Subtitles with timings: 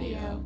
[0.00, 0.42] Audio.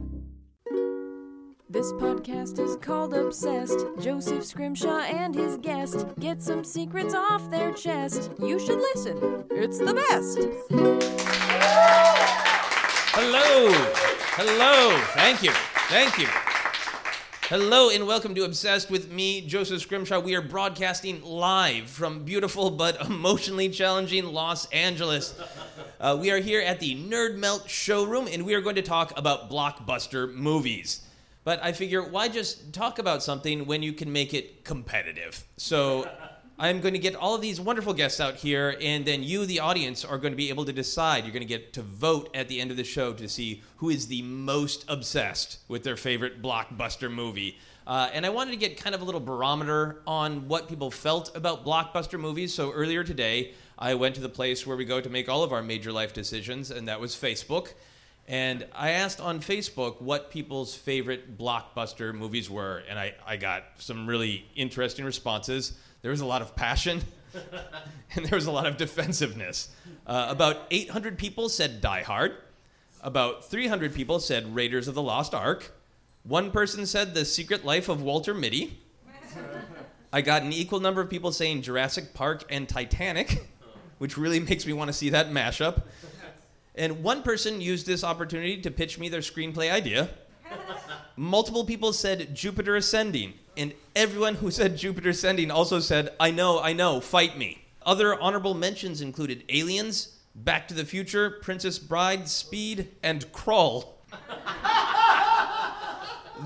[1.71, 3.79] This podcast is called Obsessed.
[4.00, 8.32] Joseph Scrimshaw and his guest get some secrets off their chest.
[8.40, 10.38] You should listen, it's the best.
[13.14, 13.71] Hello.
[14.35, 14.98] Hello.
[15.14, 15.53] Thank you.
[15.88, 16.44] Thank you.
[17.48, 20.19] Hello and welcome to Obsessed with me, Joseph Scrimshaw.
[20.19, 25.38] We are broadcasting live from beautiful but emotionally challenging Los Angeles.
[26.01, 29.51] Uh, we are here at the NerdMelt showroom and we are going to talk about
[29.51, 31.02] blockbuster movies.
[31.45, 35.45] But I figure, why just talk about something when you can make it competitive?
[35.59, 36.09] So
[36.56, 39.58] I'm going to get all of these wonderful guests out here, and then you, the
[39.58, 41.24] audience, are going to be able to decide.
[41.24, 43.90] You're going to get to vote at the end of the show to see who
[43.90, 47.59] is the most obsessed with their favorite blockbuster movie.
[47.88, 51.36] Uh, and I wanted to get kind of a little barometer on what people felt
[51.36, 52.54] about blockbuster movies.
[52.54, 55.52] So earlier today, I went to the place where we go to make all of
[55.52, 57.73] our major life decisions, and that was Facebook.
[58.28, 63.64] And I asked on Facebook what people's favorite blockbuster movies were, and I, I got
[63.79, 65.73] some really interesting responses.
[66.05, 67.01] There was a lot of passion,
[68.15, 69.71] and there was a lot of defensiveness.
[70.07, 72.37] Uh, about 800 people said Die Hard.
[73.01, 75.73] About 300 people said Raiders of the Lost Ark.
[76.23, 78.79] One person said The Secret Life of Walter Mitty.
[80.13, 83.49] I got an equal number of people saying Jurassic Park and Titanic,
[83.97, 85.85] which really makes me want to see that mashup.
[86.75, 90.11] And one person used this opportunity to pitch me their screenplay idea.
[91.17, 96.61] Multiple people said Jupiter Ascending, and everyone who said Jupiter Ascending also said, I know,
[96.61, 97.65] I know, fight me.
[97.87, 103.97] Other honorable mentions included Aliens, Back to the Future, Princess Bride, Speed, and Crawl.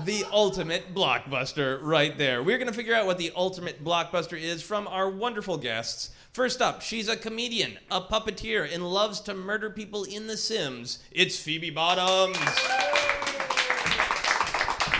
[0.05, 2.43] the ultimate blockbuster right there.
[2.43, 6.11] We're going to figure out what the ultimate blockbuster is from our wonderful guests.
[6.31, 10.99] First up, she's a comedian, a puppeteer, and loves to murder people in The Sims.
[11.11, 12.37] It's Phoebe Bottoms.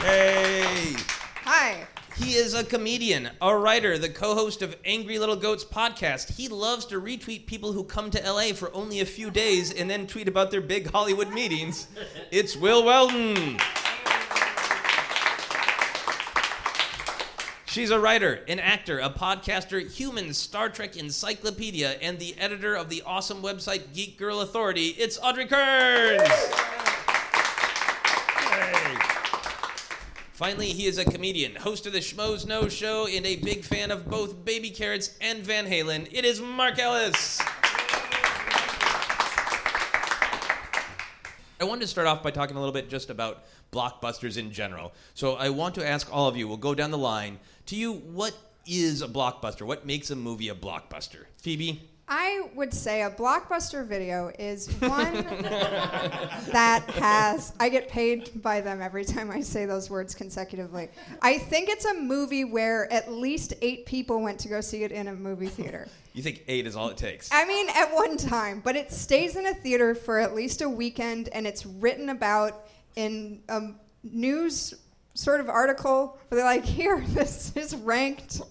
[0.02, 0.96] Hey.
[1.44, 1.86] Hi.
[2.16, 6.38] He is a comedian, a writer, the co host of Angry Little Goats podcast.
[6.38, 9.90] He loves to retweet people who come to LA for only a few days and
[9.90, 11.90] then tweet about their big Hollywood meetings.
[12.32, 13.60] It's Will Weldon.
[17.66, 22.88] She's a writer, an actor, a podcaster, human Star Trek encyclopedia, and the editor of
[22.88, 24.96] the awesome website Geek Girl Authority.
[24.98, 26.22] It's Audrey Kearns.
[30.40, 33.92] Finally, he is a comedian, host of the Schmoes Know Show, and a big fan
[33.92, 36.08] of both Baby Carrots and Van Halen.
[36.14, 37.42] It is Mark Ellis.
[41.60, 44.94] I wanted to start off by talking a little bit just about blockbusters in general.
[45.14, 47.38] So I want to ask all of you, we'll go down the line.
[47.66, 48.34] To you, what
[48.66, 49.64] is a blockbuster?
[49.64, 51.26] What makes a movie a blockbuster?
[51.36, 51.90] Phoebe?
[52.12, 55.14] I would say a blockbuster video is one
[56.52, 57.54] that has.
[57.60, 60.90] I get paid by them every time I say those words consecutively.
[61.22, 64.92] I think it's a movie where at least eight people went to go see it
[64.92, 65.88] in a movie theater.
[66.14, 67.30] You think eight is all it takes?
[67.32, 70.70] I mean, at one time, but it stays in a theater for at least a
[70.70, 72.66] weekend and it's written about
[72.96, 73.70] in a
[74.04, 74.74] news
[75.14, 78.42] sort of article where they're like, here, this is ranked.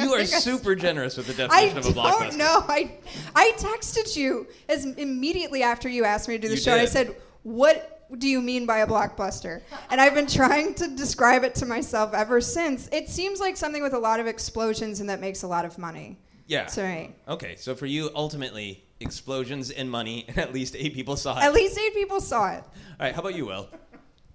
[0.00, 2.20] You are super generous with the I definition of a blockbuster.
[2.30, 2.64] don't know.
[2.68, 2.92] I
[3.34, 6.72] I texted you as immediately after you asked me to do the You show.
[6.72, 10.88] and I said, "What do you mean by a blockbuster?" And I've been trying to
[10.88, 12.88] describe it to myself ever since.
[12.92, 15.78] It seems like something with a lot of explosions and that makes a lot of
[15.78, 16.18] money.
[16.46, 16.66] Yeah.
[16.66, 17.14] To me.
[17.28, 21.42] Okay, so for you, ultimately, explosions and money, and at least eight people saw it.
[21.42, 22.62] At least eight people saw it.
[22.62, 23.68] All right, how about you, Will?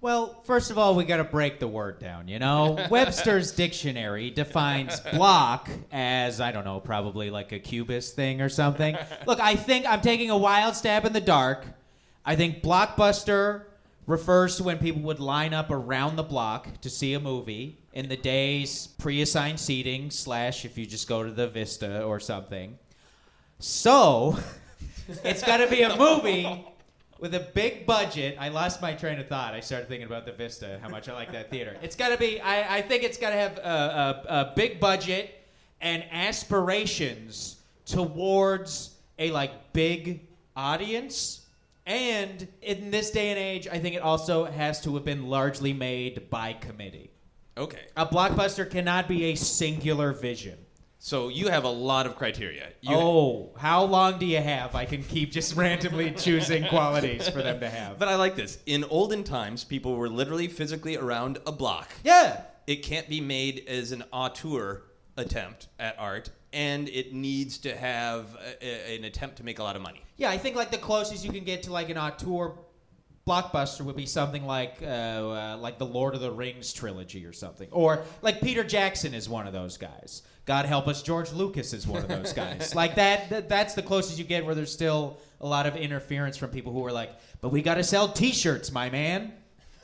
[0.02, 2.26] Well, first of all, we got to break the word down.
[2.26, 8.40] You know, Webster's dictionary defines block as I don't know, probably like a cubist thing
[8.40, 8.96] or something.
[9.28, 11.64] Look, I think I'm taking a wild stab in the dark.
[12.26, 13.62] I think blockbuster
[14.08, 18.08] refers to when people would line up around the block to see a movie in
[18.08, 22.76] the days pre-assigned seating slash if you just go to the Vista or something.
[23.60, 24.36] So,
[25.24, 26.66] it's got to be a movie
[27.22, 28.36] with a big budget.
[28.38, 29.54] I lost my train of thought.
[29.54, 31.76] I started thinking about the Vista, how much I like that theater.
[31.80, 32.40] It's got to be.
[32.40, 35.40] I, I think it's got to have a, a, a big budget
[35.80, 40.26] and aspirations towards a like big
[40.56, 41.46] audience.
[41.86, 45.72] And in this day and age, I think it also has to have been largely
[45.72, 47.12] made by committee.
[47.56, 47.86] Okay.
[47.96, 50.58] A blockbuster cannot be a singular vision.
[51.04, 52.68] So you have a lot of criteria.
[52.80, 54.76] You oh, how long do you have?
[54.76, 57.98] I can keep just randomly choosing qualities for them to have.
[57.98, 58.60] But I like this.
[58.66, 61.90] In olden times, people were literally physically around a block.
[62.04, 62.42] Yeah.
[62.68, 64.84] It can't be made as an auteur
[65.16, 69.64] attempt at art, and it needs to have a, a- an attempt to make a
[69.64, 70.04] lot of money.
[70.18, 72.54] Yeah, I think like the closest you can get to like an auteur
[73.26, 77.32] blockbuster would be something like uh, uh, like the Lord of the Rings trilogy or
[77.32, 80.22] something, or like Peter Jackson is one of those guys.
[80.44, 82.74] God help us, George Lucas is one of those guys.
[82.74, 86.36] like that, that, that's the closest you get where there's still a lot of interference
[86.36, 87.10] from people who are like,
[87.40, 89.32] "But we got to sell T-shirts, my man."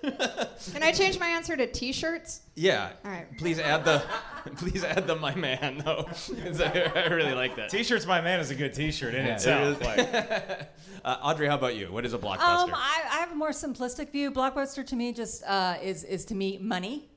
[0.73, 2.41] Can I change my answer to T-shirts?
[2.55, 2.91] Yeah.
[3.05, 3.27] All right.
[3.39, 4.03] Please add the,
[4.57, 6.05] please add the my man though.
[6.45, 7.71] 'Cause I, I really like that.
[7.71, 9.35] T-shirts, my man, is a good T-shirt in Yeah.
[9.35, 9.81] itself.
[9.83, 10.69] It Like,
[11.05, 11.93] Uh, Audrey, how about you?
[11.93, 12.41] What is a blockbuster?
[12.65, 14.31] Um, I, I have a more simplistic view.
[14.31, 17.09] Blockbuster to me just uh, is is to me money,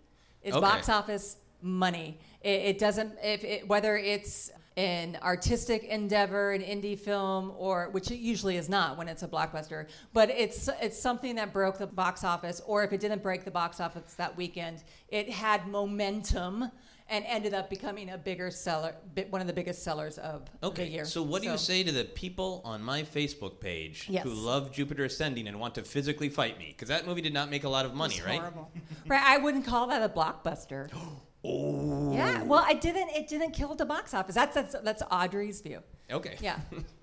[0.43, 0.61] is Okay.
[0.61, 2.17] box office money.
[2.41, 4.51] It, it doesn't if it, whether it's
[4.81, 9.27] an artistic endeavor, an indie film, or which it usually is not when it's a
[9.27, 13.45] blockbuster, but it's it's something that broke the box office, or if it didn't break
[13.45, 16.71] the box office that weekend, it had momentum
[17.09, 18.95] and ended up becoming a bigger seller,
[19.29, 21.05] one of the biggest sellers of Okay, the year.
[21.05, 24.23] so what do you say to the people on my Facebook page Yes.
[24.23, 26.67] who love Jupiter Ascending and want to physically fight me?
[26.69, 28.39] Because that movie did not make a lot of money, right?
[28.39, 28.71] horrible.
[29.07, 30.89] right, I wouldn't call that a blockbuster.
[31.43, 32.13] Oh.
[32.13, 33.09] Yeah, well, I didn't.
[33.09, 34.35] It didn't kill the box office.
[34.35, 35.79] That's that's, that's Audrey's view.
[36.11, 36.35] Okay.
[36.41, 36.59] Yeah.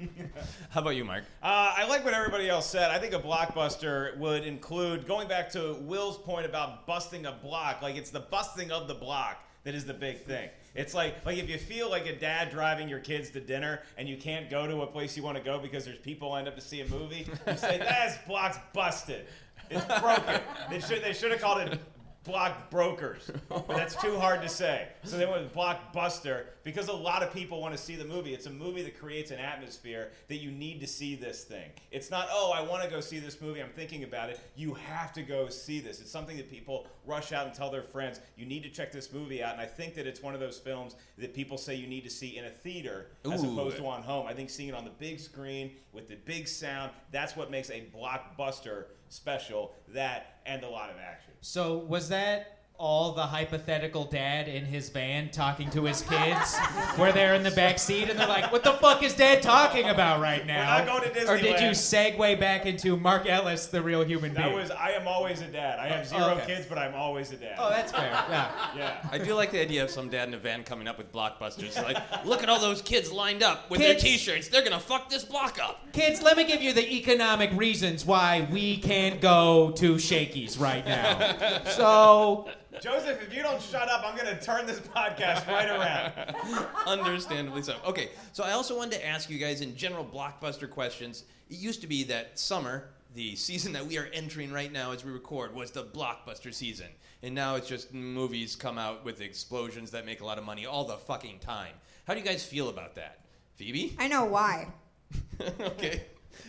[0.70, 1.25] How about you, Mark?
[1.43, 2.90] Uh, I like what everybody else said.
[2.90, 7.82] I think a blockbuster would include going back to Will's point about busting a block.
[7.82, 10.49] Like it's the busting of the block that is the big thing.
[10.75, 14.08] It's like like if you feel like a dad driving your kids to dinner and
[14.08, 16.55] you can't go to a place you want to go because there's people lined up
[16.55, 19.26] to see a movie, you say that block's busted.
[19.70, 20.40] It's broken.
[20.70, 21.79] they should they should have called it
[22.28, 23.30] block brokers.
[23.48, 24.88] But that's too hard to say.
[25.02, 28.34] So they went with blockbuster because a lot of people want to see the movie.
[28.34, 31.70] It's a movie that creates an atmosphere that you need to see this thing.
[31.90, 33.62] It's not, oh, I want to go see this movie.
[33.62, 34.38] I'm thinking about it.
[34.54, 36.00] You have to go see this.
[36.00, 39.10] It's something that people rush out and tell their friends, you need to check this
[39.12, 39.54] movie out.
[39.54, 42.10] And I think that it's one of those films that people say you need to
[42.10, 43.52] see in a theater as Ooh.
[43.52, 44.26] opposed to on home.
[44.26, 47.70] I think seeing it on the big screen with the big sound, that's what makes
[47.70, 49.75] a blockbuster special.
[49.88, 51.27] That and a lot of action.
[51.40, 56.56] So was that all the hypothetical dad in his van talking to his kids,
[56.96, 59.88] where they're in the back seat and they're like, "What the fuck is dad talking
[59.88, 63.82] about right now?" not going to Or did you segue back into Mark Ellis, the
[63.82, 64.54] real human That being?
[64.56, 65.80] was I am always a dad.
[65.80, 66.46] I have oh, zero Oh, okay.
[66.54, 67.56] kids, but I'm always a dad.
[67.58, 68.08] oh, that's fair.
[68.28, 68.50] Yeah.
[68.76, 69.08] yeah.
[69.10, 71.82] I do like the idea of some dad in a van coming up with blockbusters.
[71.82, 74.48] Like, look at all those kids lined up with Kids- their T-shirts.
[74.48, 75.92] They're gonna fuck this block up.
[75.92, 80.86] Kids, let me give you the economic reasons why we can't go to Shakey's right
[80.86, 81.62] now.
[81.78, 82.48] So,
[82.80, 86.66] Joseph, if you don't shut up, I'm going to turn this podcast right around.
[86.86, 87.76] Understandably so.
[87.86, 91.25] Okay, so I also wanted to ask you guys in general blockbuster questions.
[91.50, 95.04] It used to be that summer, the season that we are entering right now as
[95.04, 96.88] we record, was the blockbuster season.
[97.22, 100.66] And now it's just movies come out with explosions that make a lot of money
[100.66, 101.75] all the fucking time.
[102.06, 103.25] How do you guys feel about that?
[103.56, 103.96] Phoebe?
[103.98, 104.69] I know why.
[105.60, 106.02] okay.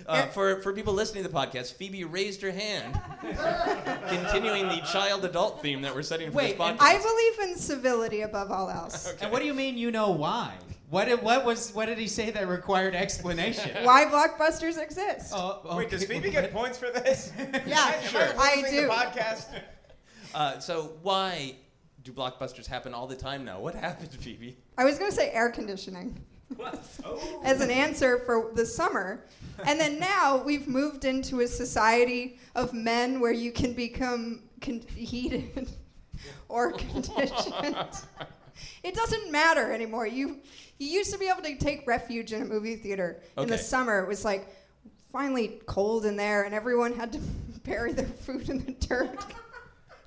[0.07, 2.99] Uh, for, for people listening to the podcast, Phoebe raised her hand,
[4.07, 6.77] continuing the child adult theme that we're setting for Wait, this podcast.
[6.81, 9.13] I believe in civility above all else.
[9.21, 10.55] and what do you mean you know why?
[10.89, 13.69] What did, what was what did he say that required explanation?
[13.85, 15.31] Why blockbusters exist?
[15.35, 16.03] Oh, Wait, does.
[16.05, 17.31] Phoebe get points for this?
[17.67, 18.27] yeah, Sure.
[18.39, 18.81] I do.
[18.81, 19.45] The podcast.
[20.33, 21.55] Uh, so why
[22.03, 23.59] do blockbusters happen all the time now?
[23.59, 24.57] What happened, Phoebe?
[24.79, 26.19] I was going to say air conditioning
[27.43, 29.25] as an answer for the summer.
[29.65, 34.83] And then now we've moved into a society of men where you can become con-
[34.95, 35.69] heated
[36.49, 37.75] or conditioned.
[38.83, 40.07] it doesn't matter anymore.
[40.07, 40.39] You
[40.77, 43.99] you used to be able to take refuge in a movie theater in the summer.
[44.03, 44.47] It was like
[45.11, 47.19] finally cold in there and everyone had to
[47.65, 49.25] bury their food in the dirt.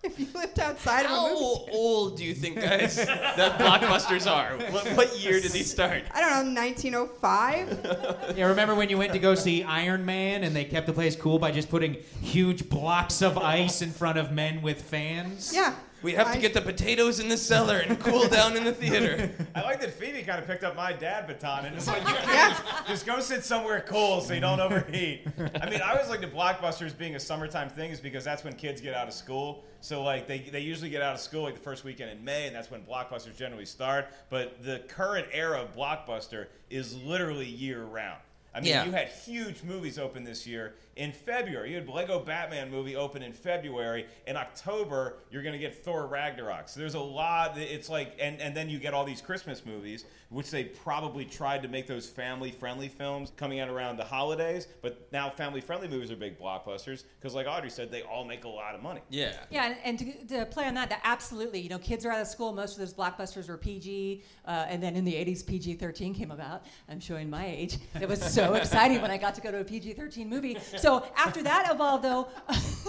[0.04, 4.30] if you lived outside of a How movie old do you think, guys, that blockbusters
[4.30, 4.56] are?
[4.72, 6.02] What, what year did these start?
[6.12, 8.32] I don't know, 1905?
[8.36, 11.14] Yeah, remember when you went to go see Iron Man and they kept the place
[11.14, 15.52] cool by just putting huge blocks of ice in front of men with fans?
[15.54, 15.74] Yeah.
[16.02, 19.30] We have to get the potatoes in the cellar and cool down in the theater.
[19.54, 22.14] I like that Phoebe kind of picked up my dad baton and it's like, you
[22.14, 22.48] Yeah.
[22.54, 25.26] kids, just go sit somewhere cool so you don't overheat.
[25.60, 28.54] I mean, I always like the blockbusters being a summertime thing is because that's when
[28.54, 29.64] kids get out of school.
[29.80, 32.46] So like they, they usually get out of school like the first weekend in May,
[32.46, 34.08] and that's when blockbusters generally start.
[34.30, 38.20] But the current era of blockbuster is literally year round.
[38.54, 38.84] I mean, Yeah.
[38.84, 41.70] you had huge movies open this year in February.
[41.70, 44.06] You had Lego Batman movie open in February.
[44.26, 46.68] In October, you're going to get Thor Ragnarok.
[46.68, 47.56] So there's a lot.
[47.56, 51.62] It's like, and, and then you get all these Christmas movies, which they probably tried
[51.62, 54.68] to make those family friendly films coming out around the holidays.
[54.82, 58.44] But now family friendly movies are big blockbusters because, like Audrey said, they all make
[58.44, 59.00] a lot of money.
[59.08, 59.32] Yeah.
[59.50, 62.20] Yeah, and, and to, to play on that, that absolutely, you know, kids are out
[62.20, 62.52] of school.
[62.52, 66.64] Most of those blockbusters were PG, uh, and then in the '80s, PG-13 came about.
[66.88, 67.78] I'm showing my age.
[68.00, 70.56] It was so so exciting when I got to go to a PG 13 movie.
[70.82, 72.26] So after that evolved, though,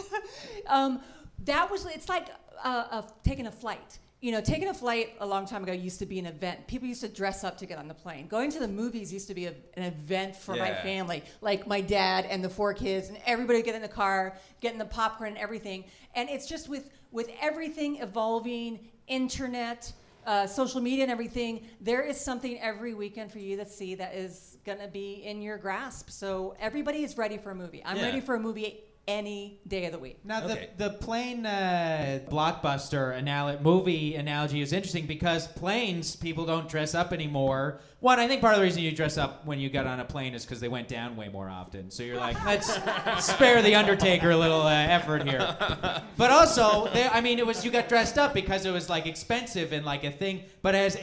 [0.68, 1.00] um,
[1.46, 2.28] that was, it's like
[2.64, 4.00] uh, uh, taking a flight.
[4.20, 6.66] You know, taking a flight a long time ago used to be an event.
[6.66, 8.28] People used to dress up to get on the plane.
[8.28, 11.82] Going to the movies used to be a, an event for my family, like my
[11.82, 15.32] dad and the four kids, and everybody would get in the car, getting the popcorn
[15.32, 15.84] and everything.
[16.16, 19.92] And it's just with with everything evolving, internet,
[20.26, 21.66] uh, social media, and everything.
[21.82, 25.58] There is something every weekend for you to see that is gonna be in your
[25.58, 26.10] grasp.
[26.10, 27.82] So everybody is ready for a movie.
[27.86, 28.06] I'm Yeah.
[28.06, 30.20] ready for a movie any day of the week.
[30.24, 30.70] Now Okay.
[30.78, 36.96] the the plane uh, blockbuster anal- movie analogy is interesting because planes people don't dress
[36.96, 37.82] up anymore.
[38.00, 40.06] One, I think part of the reason you dress up when you get on a
[40.06, 41.90] plane is because they went down way more often.
[41.92, 42.74] So you're like, let's
[43.26, 45.40] spare the Undertaker a little uh, effort here.
[46.18, 49.06] But also, there, I mean, it was you got dressed up because it was like
[49.06, 50.44] expensive and like a thing.
[50.62, 50.96] But as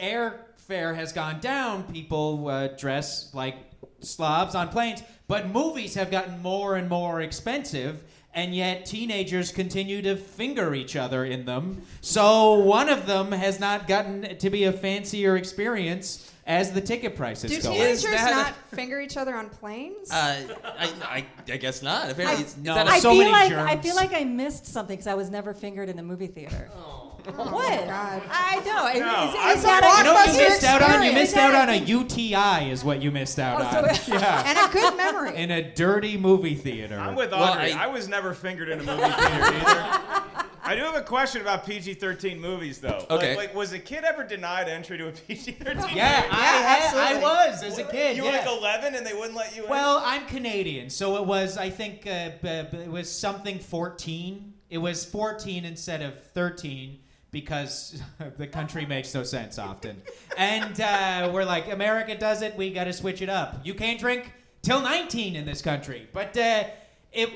[0.70, 3.56] airfare has gone down, people uh, dress like
[4.00, 5.02] slobs on planes.
[5.28, 8.02] But movies have gotten more and more expensive,
[8.34, 11.82] and yet teenagers continue to finger each other in them.
[12.00, 17.14] So one of them has not gotten to be a fancier experience as the ticket
[17.14, 17.74] prices Do go up.
[17.76, 20.10] teenagers that a- not finger each other on planes?
[20.10, 22.10] Uh, I, I, I guess not.
[22.10, 22.74] Apparently, I- it's, is No.
[22.74, 25.54] that so feel many like I feel like I missed something because I was never
[25.54, 26.68] fingered in a movie theater.
[26.74, 27.86] Oh, what?
[27.86, 28.22] God.
[28.30, 28.86] I know.
[28.88, 31.02] Is, No, is, I is that a- you know what you missed out on?
[31.02, 31.76] You missed out on a a?
[31.76, 33.94] UTI, is what you missed out Oh, on.
[33.94, 34.42] so- yeah.
[34.46, 35.36] and a good memory.
[35.36, 36.98] In a dirty movie theater.
[36.98, 37.72] I'm with Well, Audrey.
[37.72, 40.24] I- I, was never fingered in a movie theater either.
[40.62, 43.04] I do have a question about PG-13 movies, though.
[43.10, 43.30] Okay.
[43.34, 45.64] Like, like, was a kid ever denied entry to a PG-13?
[45.66, 45.96] yeah, movie?
[45.96, 48.16] I, had, I was as a kid.
[48.16, 48.30] You yeah.
[48.30, 49.70] were like 11 and they wouldn't let you in.
[49.70, 51.56] Well, I'm Canadian, so it was.
[51.56, 54.52] I think uh, b- b- it was something 14.
[54.68, 56.98] It was 14 instead of 13
[57.30, 58.00] because
[58.38, 60.00] the country makes no sense often.
[60.36, 62.56] And uh, we're like, America does it.
[62.56, 63.60] We got to switch it up.
[63.64, 64.32] You can't drink
[64.62, 66.36] till 19 in this country, but.
[66.36, 66.64] Uh,
[67.12, 67.28] it,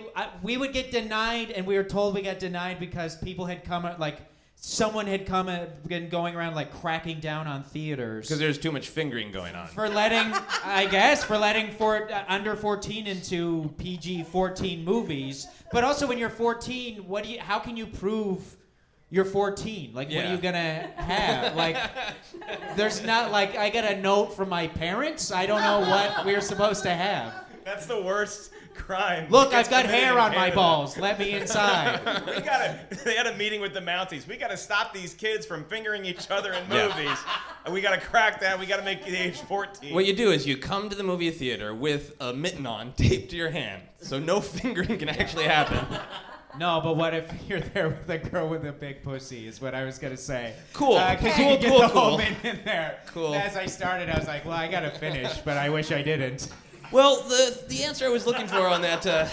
[0.42, 3.84] we would get denied, and we were told we got denied because people had come,
[3.84, 4.18] uh, like,
[4.56, 8.70] someone had come and been going around, like, cracking down on theaters because there's too
[8.70, 9.66] much fingering going on.
[9.66, 10.32] for letting
[10.64, 15.48] I guess for letting for uh, under 14 into PG 14 movies.
[15.72, 18.56] But also when you're 14, what do you how can you prove
[19.14, 19.92] you're 14?
[19.94, 21.54] Like what are you going to have?
[21.64, 21.76] Like
[22.76, 25.30] there's not like I got a note from my parents.
[25.30, 27.32] I don't know what we're supposed to have.
[27.64, 29.26] That's the worst crime.
[29.30, 30.98] Look, that's I've got hair on my balls.
[30.98, 32.00] Let me inside.
[32.26, 32.80] We gotta.
[33.04, 34.26] They had a meeting with the Mounties.
[34.26, 36.88] We gotta stop these kids from fingering each other in Yeah.
[36.88, 37.18] movies.
[37.64, 38.58] And we gotta crack that.
[38.58, 39.94] We gotta make the age 14.
[39.94, 43.30] What you do is you come to the movie theater with a mitten on taped
[43.30, 45.86] to your hand, so no fingering can actually happen.
[46.58, 49.46] No, but what if you're there with a girl with a big pussy?
[49.46, 50.54] Is what I was gonna say.
[50.72, 50.96] Cool.
[50.96, 52.18] Uh, Cool, you could get cool, the whole cool.
[52.18, 53.00] bit in there.
[53.06, 53.34] Cool.
[53.34, 56.48] As I started, I was like, well, I gotta finish, but I wish I didn't.
[56.92, 59.26] Well, the the answer I was looking for on that uh,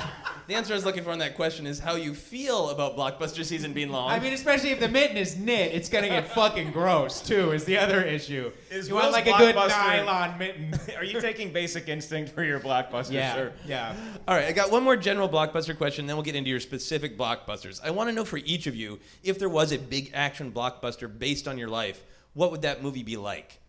[0.52, 3.46] the answer I was looking for on that question is how you feel about blockbuster
[3.46, 4.12] season being long.
[4.12, 7.52] I mean, especially if the mitten is knit, it's gonna get fucking gross too.
[7.52, 8.52] Is the other issue?
[8.70, 10.74] Is you want Will's like a good Blockbuster- nylon mitten?
[10.98, 13.54] Are you taking Basic Instinct for your blockbuster, yeah, sir?
[13.66, 13.96] yeah.
[14.28, 17.18] All right, I got one more general blockbuster question, then we'll get into your specific
[17.18, 17.80] blockbusters.
[17.82, 21.08] I want to know for each of you, if there was a big action blockbuster
[21.18, 22.04] based on your life,
[22.34, 23.62] what would that movie be like?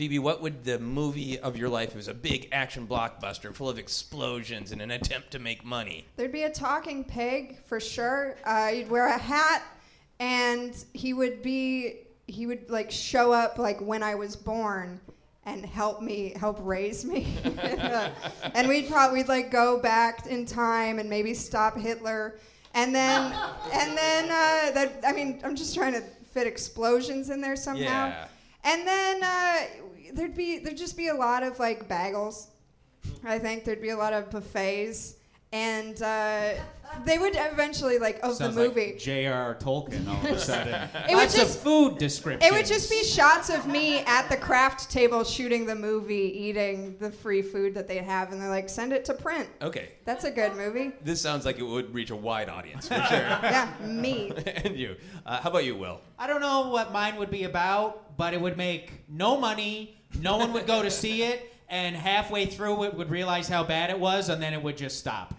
[0.00, 3.54] Phoebe, what would the movie of your life if it was a big action blockbuster
[3.54, 6.06] full of explosions and an attempt to make money?
[6.16, 8.34] There'd be a talking pig for sure.
[8.42, 9.62] Uh, he'd wear a hat,
[10.18, 15.02] and he would be he would like show up like when I was born
[15.44, 17.36] and help me help raise me.
[18.54, 22.38] and we'd probably we'd like go back in time and maybe stop Hitler,
[22.72, 23.34] and then
[23.74, 28.06] and then uh, that I mean I'm just trying to fit explosions in there somehow.
[28.06, 28.28] Yeah.
[28.62, 29.60] And then uh,
[30.12, 32.46] there'd be there'd just be a lot of like bagels.
[33.24, 35.14] I think there'd be a lot of buffets,
[35.52, 36.50] and uh,
[37.06, 38.86] they would eventually like of Sounds the movie.
[38.92, 39.54] like J.R.
[39.54, 40.74] Tolkien all of a sudden.
[41.08, 42.44] It would Lots just- of food descriptions.
[42.52, 46.14] it would just be shots of me at the craft table shooting the movie,
[46.46, 49.92] eating the free food that they have, and they're like, "Send it to print." Okay,
[50.04, 50.92] That's a good movie.
[51.02, 53.18] this sounds like it would reach a wide audience for sure.
[53.42, 54.30] Yeah, me.
[54.64, 56.02] and you, uh, how about you, Will?
[56.18, 59.96] I don't know what mine would be about, but it would make no money.
[60.18, 63.90] No one would go to see it, and halfway through it would realize how bad
[63.90, 65.34] it was, and then it would just stop.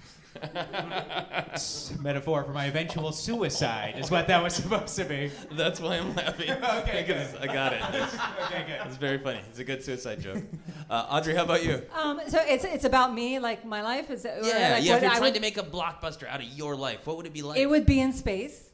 [1.99, 5.29] Metaphor for my eventual suicide is what that was supposed to be.
[5.51, 6.49] That's why I'm laughing.
[6.81, 7.81] Okay, because I got it.
[7.93, 8.13] It's,
[8.45, 8.87] Okay, good.
[8.87, 9.41] it's very funny.
[9.49, 10.41] It's a good suicide joke.
[10.89, 11.81] Uh, Audrey, how about you?
[11.93, 14.25] Um, so it's it's about me, like my life is.
[14.25, 14.77] or, Yeah, like yeah.
[14.77, 17.25] If you're I trying would- to make a blockbuster out of your life, what would
[17.25, 17.59] it be like?
[17.59, 18.69] It would be in space,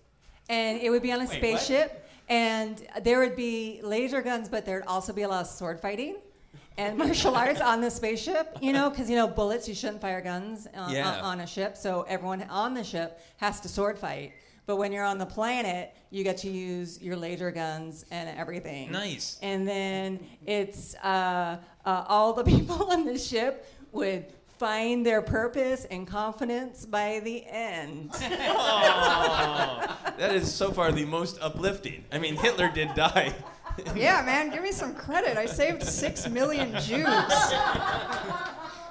[0.47, 1.39] and it would be on a Wait, what?
[2.29, 6.17] And there would be laser guns, but there'd also be a lot of sword fighting.
[6.77, 10.21] and martial arts on the spaceship, you know, because you know bullets you shouldn't fire
[10.21, 11.09] guns on, Yeah.
[11.09, 14.33] on, on a ship, so everyone on the ship has to sword fight.
[14.67, 18.91] But when you're on the planet, you get to use your laser guns and everything.
[18.91, 19.39] Nice.
[19.41, 24.25] And then it's uh, uh, all the people on the ship would
[24.57, 28.11] find their purpose and confidence by the end.
[30.17, 32.03] That is so far the most uplifting.
[32.11, 33.35] I mean, Hitler did die.
[33.95, 35.37] Yeah, man, give me some credit.
[35.37, 37.05] I saved six million Jews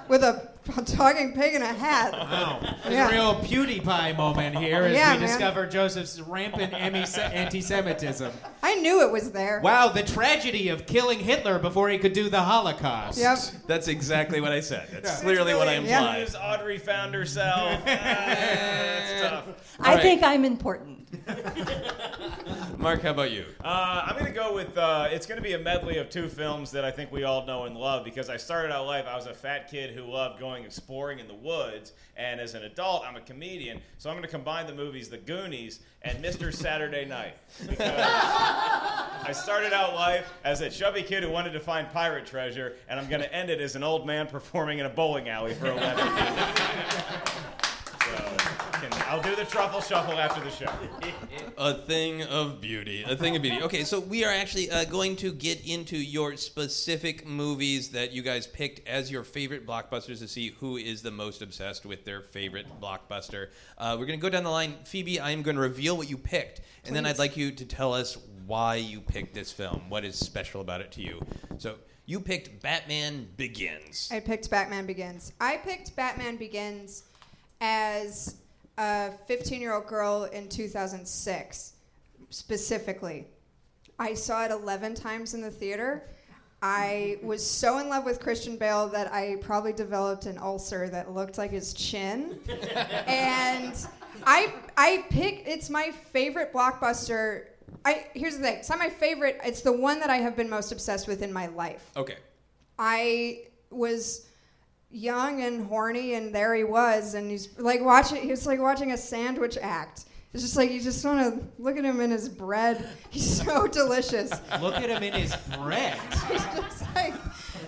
[0.07, 0.49] with a
[0.85, 2.11] talking pig in a hat.
[2.13, 2.59] Wow.
[2.83, 3.07] There's Yeah.
[3.09, 5.27] a real PewDiePie moment here as Yeah, we man.
[5.27, 8.31] discover Joseph's rampant anti Semitism.
[8.63, 9.61] I knew it was there.
[9.63, 13.17] Wow, the tragedy of killing Hitler before he could do the Holocaust.
[13.19, 13.37] Yep.
[13.67, 14.87] That's exactly what I said.
[14.91, 15.79] That's clearly what I Yeah.
[15.99, 16.19] implied.
[16.19, 17.81] News Audrey found herself.
[17.87, 19.77] Ah, That's tough.
[19.79, 20.01] I right.
[20.01, 20.96] think I'm important.
[22.77, 23.45] Mark, how about you?
[23.63, 24.77] Uh, I'm gonna go with.
[24.77, 27.63] Uh, it's gonna be a medley of two films that I think we all know
[27.65, 29.05] and love because I started out life.
[29.07, 32.63] I was a fat kid who loved going exploring in the woods, and as an
[32.63, 33.81] adult, I'm a comedian.
[33.97, 36.53] So I'm gonna combine the movies The Goonies and Mr.
[36.53, 37.33] Saturday Night
[37.67, 42.75] because I started out life as a chubby kid who wanted to find pirate treasure,
[42.87, 45.67] and I'm gonna end it as an old man performing in a bowling alley for
[45.67, 46.49] 11 years.
[48.07, 48.46] So, can-
[49.07, 50.69] I'll do the truffle shuffle after the show.
[51.57, 53.03] A thing of beauty.
[53.07, 53.61] A thing of beauty.
[53.61, 58.21] Okay, so we are actually uh, going to get into your specific movies that you
[58.21, 62.21] guys picked as your favorite blockbusters to see who is the most obsessed with their
[62.21, 63.47] favorite blockbuster.
[63.77, 64.75] Uh, we're going to go down the line.
[64.83, 67.65] Phoebe, I am going to reveal what you picked, and then I'd like you to
[67.65, 69.83] tell us why you picked this film.
[69.87, 71.25] What is special about it to you?
[71.59, 74.09] So you picked Batman Begins.
[74.11, 75.31] I picked Batman Begins.
[75.39, 77.03] I picked Batman Begins
[77.61, 78.35] as
[78.77, 81.73] a 15 year old girl in 2006,
[82.29, 83.27] specifically.
[83.99, 86.03] I saw it 11 times in the theater.
[86.61, 91.13] I was so in love with Christian Bale that I probably developed an ulcer that
[91.13, 92.39] looked like his chin.
[93.07, 93.73] and
[94.25, 97.45] I I pick it's my favorite blockbuster.
[97.85, 98.55] I here's the thing.
[98.55, 99.39] It's not my favorite.
[99.43, 101.91] It's the one that I have been most obsessed with in my life.
[101.95, 102.17] Okay.
[102.79, 104.26] I was
[104.89, 108.21] young and horny, and there he was, and he's like watching.
[108.21, 110.05] He was like watching a sandwich act.
[110.33, 112.87] It's just like you just want to look at him in his bread.
[113.09, 114.31] He's so delicious.
[114.61, 115.97] Look at him in his bread.
[116.29, 117.13] He's just like,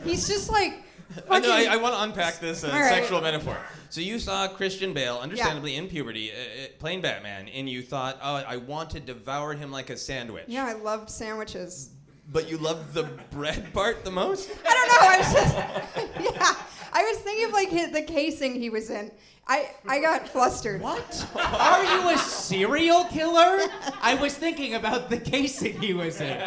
[0.03, 0.84] he's just like.
[1.29, 1.51] I know.
[1.51, 2.89] I, I want to unpack this uh, All right.
[2.89, 3.58] sexual metaphor.
[3.89, 8.19] So you saw Christian Bale, understandably in puberty, uh, uh, playing Batman, and you thought,
[8.21, 11.89] "Oh, I want to devour him like a sandwich." yeah, I loved sandwiches.
[12.32, 14.51] But you loved the bread part the most.
[14.63, 15.08] I don't know.
[15.08, 16.55] I was just, yeah.
[16.91, 19.12] I was thinking of like his, the casing he was in.
[19.47, 20.82] I I got flustered.
[20.82, 21.28] What?
[21.36, 23.67] Are you a serial killer?
[24.02, 26.38] I was thinking about the casing he was in.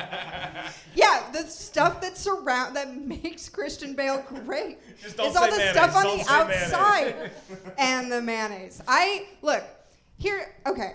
[0.94, 5.56] Yeah, the stuff that surround that makes Christian Bale great Just don't is all the
[5.56, 6.62] mayonnaise, stuff on don't the say mayonnaise.
[6.72, 7.30] outside
[7.78, 8.82] and the mayonnaise.
[8.86, 9.64] I look
[10.18, 10.54] here.
[10.66, 10.92] Okay,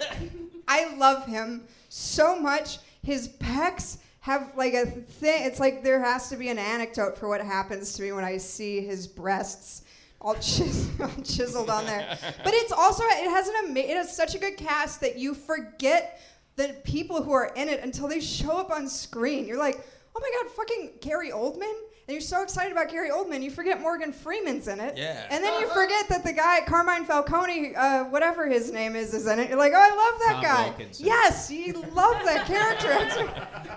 [0.68, 2.78] I love him so much.
[3.02, 5.46] His pecs have like a thing.
[5.46, 8.38] It's like there has to be an anecdote for what happens to me when I
[8.38, 9.84] see his breasts
[10.20, 10.88] all, chis-
[11.24, 12.18] chiseled on there.
[12.42, 15.32] But it's also it has an ama- it has such a good cast that you
[15.32, 16.20] forget
[16.56, 19.46] the people who are in it until they show up on screen.
[19.46, 19.78] You're like,
[20.16, 21.74] oh my god, fucking Gary Oldman.
[22.08, 24.96] And you're so excited about Gary Oldman, you forget Morgan Freeman's in it.
[24.96, 25.26] Yeah.
[25.28, 29.26] And then you forget that the guy, Carmine Falcone, uh, whatever his name is, is
[29.26, 29.48] in it.
[29.48, 30.68] You're like, oh, I love that Tom guy.
[30.68, 31.04] Wilkinson.
[31.06, 33.28] Yes, you love that character.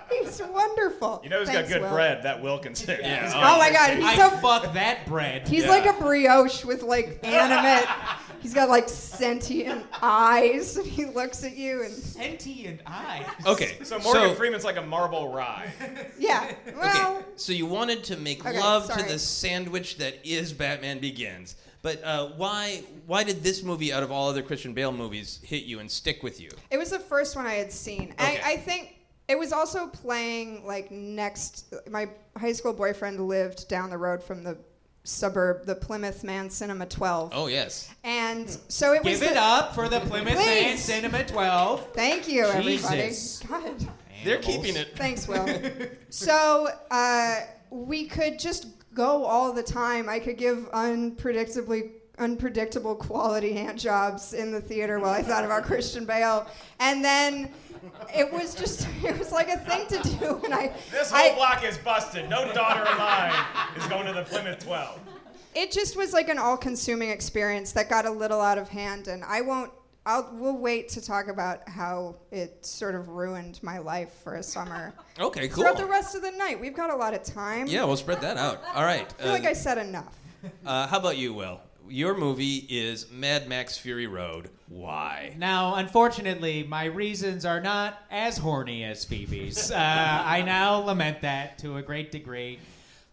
[0.12, 1.20] He's wonderful.
[1.24, 1.90] You know who's Thanks, got good Will.
[1.92, 2.22] bread?
[2.22, 2.98] That Wilkinson.
[3.00, 3.32] Yeah.
[3.34, 5.48] Oh my god, he's I so fuck that bread.
[5.48, 5.70] He's Yeah.
[5.70, 7.88] like a brioche with like animate.
[8.40, 13.26] He's got like sentient eyes, and he looks at you and sentient eyes.
[13.46, 13.78] Okay.
[13.82, 15.70] So Morgan so, Freeman's like a marble rye.
[16.18, 16.52] yeah.
[16.76, 17.26] Well, Okay.
[17.36, 19.02] So you wanted to make Okay, love sorry.
[19.02, 21.56] to the sandwich that is Batman Begins.
[21.82, 25.64] But uh, why why did this movie, out of all other Christian Bale movies, hit
[25.64, 26.50] you and stick with you?
[26.70, 28.12] it was the first one I had seen.
[28.12, 28.40] Okay.
[28.44, 28.96] I, I think
[29.28, 31.72] it was also playing like next.
[31.90, 34.58] My high school boyfriend lived down the road from the
[35.04, 37.92] suburb, the Plymouth Man Cinema 12, Oh yes.
[38.04, 39.20] and so it was.
[39.20, 41.88] Give it the- up for the Plymouth Man Cinema 12.
[41.94, 42.76] Thank you, everybody.
[43.08, 43.42] Jesus.
[43.48, 43.88] God.
[44.24, 44.96] They're keeping it.
[44.96, 45.46] Thanks, Will.
[46.10, 47.36] so uh,
[47.70, 50.08] we could just go all the time.
[50.08, 55.64] I could give unpredictably unpredictable quality hand jobs in the theater while I thought about
[55.64, 56.46] Christian Bale,
[56.78, 57.50] and then
[58.14, 60.40] it was just it was like a thing to do.
[60.44, 62.28] And I, This whole I- block is busted.
[62.30, 63.34] No daughter of mine
[63.76, 65.00] is going to the Plymouth 12.
[65.54, 69.24] it just was like an all-consuming experience that got a little out of hand and
[69.24, 69.72] i won't
[70.06, 74.42] I'll we'll wait to talk about how it sort of ruined my life for a
[74.42, 74.94] summer.
[75.18, 75.62] Okay, cool.
[75.62, 77.66] Throughout the rest of the night, we've got a lot of time.
[77.66, 78.62] Yeah, we'll spread that out.
[78.74, 79.12] All right.
[79.18, 80.16] I feel like I said enough.
[80.64, 81.60] uh, how about you, Will?
[81.90, 84.48] Your movie is Mad Max Fury Road.
[84.68, 85.34] Why?
[85.36, 89.72] Now, unfortunately, my reasons are not as horny as Phoebe's.
[89.80, 92.58] Uh, I now lament that to a great degree.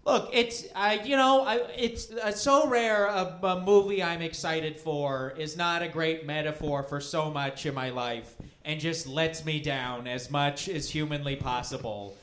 [0.06, 4.78] Look, it's I, you know, I, it's uh, so rare a, a movie I'm excited
[4.78, 9.44] for is not a great metaphor for so much in my life, and just lets
[9.44, 12.16] me down as much as humanly possible.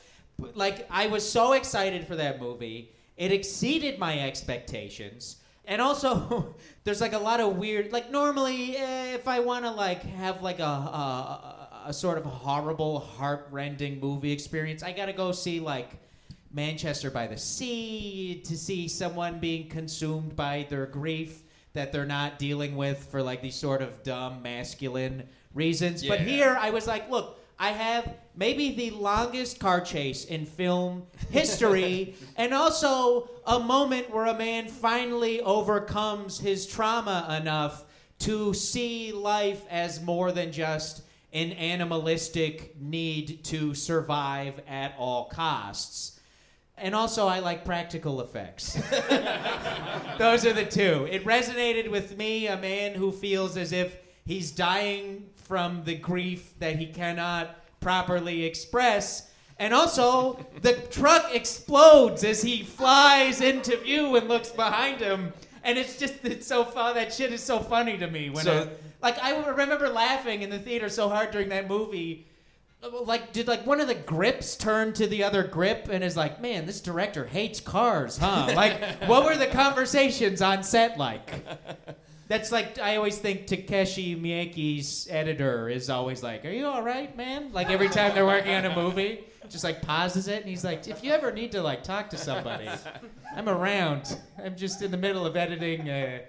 [0.53, 5.37] Like I was so excited for that movie, it exceeded my expectations.
[5.67, 7.91] And also, there's like a lot of weird.
[7.91, 12.25] Like normally, eh, if I want to like have like a, a a sort of
[12.25, 15.91] horrible, heartrending movie experience, I gotta go see like
[16.51, 22.39] Manchester by the Sea to see someone being consumed by their grief that they're not
[22.39, 25.23] dealing with for like these sort of dumb masculine
[25.53, 26.05] reasons.
[26.05, 27.39] But here, I was like, look.
[27.57, 34.25] I have maybe the longest car chase in film history, and also a moment where
[34.25, 37.85] a man finally overcomes his trauma enough
[38.19, 41.01] to see life as more than just
[41.33, 46.19] an animalistic need to survive at all costs.
[46.77, 48.73] And also, I like practical effects.
[50.17, 51.07] Those are the two.
[51.09, 56.53] It resonated with me, a man who feels as if he's dying from the grief
[56.59, 59.29] that he cannot properly express.
[59.59, 65.31] And also, the truck explodes as he flies into view and looks behind him.
[65.63, 66.95] And it's just, it's so fun.
[66.95, 68.29] That shit is so funny to me.
[68.29, 68.67] When So- I-
[69.01, 72.25] like, I remember laughing in the theater so hard during that movie
[73.03, 76.39] like did like one of the grips turn to the other grip and is like
[76.39, 81.33] man this director hates cars huh like what were the conversations on set like
[82.27, 87.15] that's like i always think Takashi Miike's editor is always like are you all right
[87.15, 90.63] man like every time they're working on a movie just like pauses it and he's
[90.63, 92.67] like if you ever need to like talk to somebody
[93.35, 96.19] i'm around i'm just in the middle of editing uh,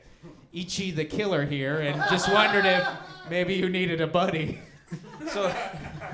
[0.53, 2.87] ichi the killer here and just wondered if
[3.31, 4.59] maybe you needed a buddy
[5.33, 5.53] So,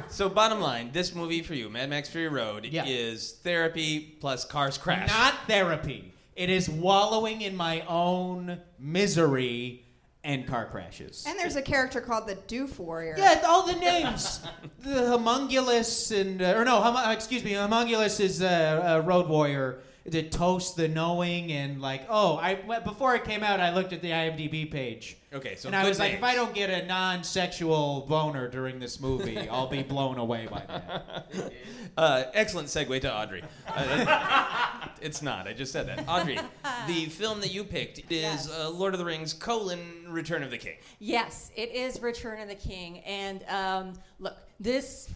[0.08, 2.84] so bottom line, this movie for you, Mad Max Fury Road, Yeah.
[2.86, 5.06] is therapy plus cars crash.
[5.10, 6.11] Not therapy.
[6.34, 9.84] It is wallowing in my own misery
[10.24, 11.24] and car crashes.
[11.26, 13.16] And there's a character called the Doof Warrior.
[13.18, 14.40] yeah, all the names.
[14.80, 19.80] the homunculus and uh, or no, hum, uh, excuse me, Humungus is a road warrior.
[20.04, 24.02] The toast, the knowing, and like, oh, I before it came out, I looked at
[24.02, 25.16] the IMDb page.
[25.32, 28.78] Okay, so and I good was like, if I don't get a non-sexual boner during
[28.78, 31.52] this movie, I'll be blown away by that.
[31.94, 33.44] Uh, excellent segue to Audrey.
[33.68, 35.46] Uh, it's not.
[35.46, 36.08] I just said that.
[36.08, 36.38] Audrey,
[36.86, 38.50] the film that you picked is Yes.
[38.50, 40.76] uh, Lord of the Rings: colon Return of the King.
[41.00, 45.10] Yes, it is Return of the King, and um, look, this.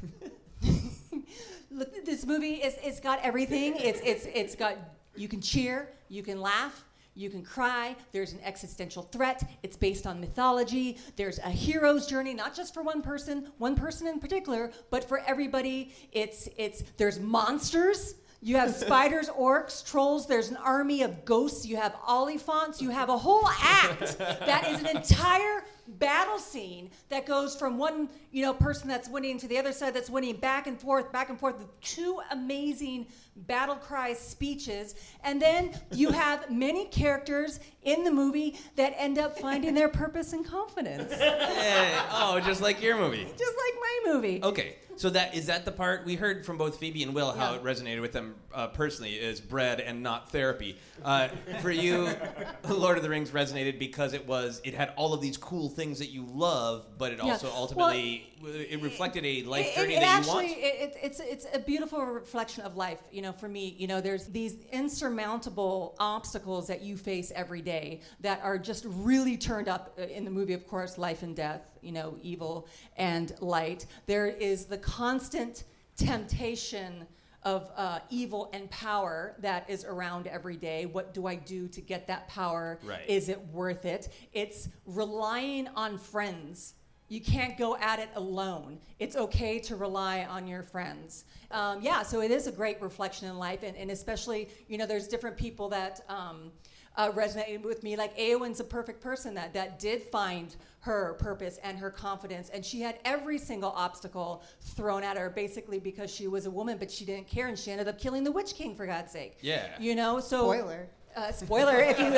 [1.77, 3.77] Look, this movie is it's got everything.
[3.77, 4.77] It's it's it's got
[5.15, 6.85] you can cheer, you can laugh,
[7.15, 7.95] you can cry.
[8.13, 9.43] There's an existential threat.
[9.63, 10.97] It's based on mythology.
[11.17, 15.19] There's a hero's journey, not just for one person, one person in particular, but for
[15.19, 15.95] everybody.
[16.13, 18.15] It's it's there's monsters.
[18.41, 20.27] You have spiders, orcs, trolls.
[20.27, 21.67] There's an army of ghosts.
[21.67, 22.81] You have oliphaunts.
[22.81, 28.09] You have a whole act that is an entire battle scene that goes from one
[28.33, 31.29] you know person that's winning to the other side that's winning back and forth back
[31.29, 34.95] and forth with two amazing battle cry speeches
[35.25, 40.33] and then you have many characters in the movie that end up finding their purpose
[40.33, 42.09] and confidence just Yeah.
[42.13, 43.25] Oh, just like your movie.
[43.25, 46.79] Just like my movie Okay, so that is that the part we heard from both
[46.79, 47.57] Phoebe and Will how Yeah.
[47.59, 50.79] it resonated with them uh, personally is bread and not therapy.
[51.05, 51.29] Uh,
[51.61, 52.09] for you,
[52.69, 55.99] Lord of the Rings resonated because it was it had all of these cool things
[55.99, 57.33] that you love, but it Yeah.
[57.33, 60.59] also ultimately it reflected a life it, journey it that actually, you want.
[60.65, 63.01] It, it, it's it's a beautiful reflection of life.
[63.11, 68.01] You know, for me, you know, there's these insurmountable obstacles that you face every day
[68.21, 70.53] that are just really turned up uh, in the movie.
[70.53, 71.63] Of course, life and death.
[71.87, 73.87] You know, evil and light.
[74.07, 75.65] There is the constant
[75.97, 77.07] temptation
[77.45, 80.85] of uh, evil and power that is around every day.
[80.85, 82.81] What do I do to get that power?
[82.83, 83.09] Right.
[83.09, 84.09] Is it worth it?
[84.33, 86.75] It's relying on friends.
[87.09, 88.79] You can't go at it alone.
[88.99, 91.25] It's okay to rely on your friends.
[91.51, 94.87] Um, yeah, so it is a great reflection in life, and, and especially, you know,
[94.87, 96.51] there's different people that um,
[96.97, 97.97] uh, resonated with me.
[97.97, 102.65] Like Eowyn's a perfect person that, that did find her purpose and her confidence, and
[102.65, 106.91] she had every single obstacle thrown at her, basically because she was a woman, but
[106.91, 109.39] she didn't care, and she ended up killing the Witch King for God's sake.
[109.41, 109.69] Yeah.
[109.79, 110.89] You know, so Spoiler.
[111.17, 112.09] Uh, spoiler if you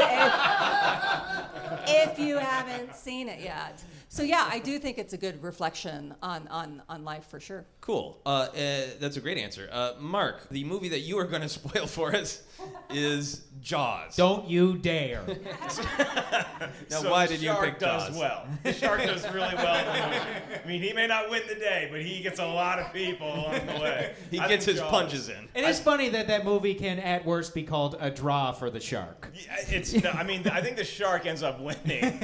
[1.87, 3.80] if, if you haven't seen it yet.
[4.08, 7.64] So yeah, I do think it's a good reflection on on, on life for sure.
[7.80, 8.20] Cool.
[8.26, 9.68] Uh, uh, that's a great answer.
[9.70, 12.42] Uh, Mark, the movie that you are going to spoil for us
[12.90, 14.16] is Jaws.
[14.16, 15.22] Don't you dare.
[16.90, 18.16] Now, So why did you shark pick does Jaws?
[18.18, 18.46] well.
[18.62, 19.78] The shark does really well.
[19.78, 20.60] in the movie.
[20.64, 23.26] I mean, he may not win the day, but he gets a lot of people
[23.32, 24.14] along the way.
[24.30, 25.48] He I gets his Jaws- punches in.
[25.54, 28.80] It is funny that that movie can, at worst, be called a draw for the
[28.80, 29.30] shark.
[29.34, 29.92] Yeah, It's.
[29.92, 32.18] no, I mean, I think the shark ends up winning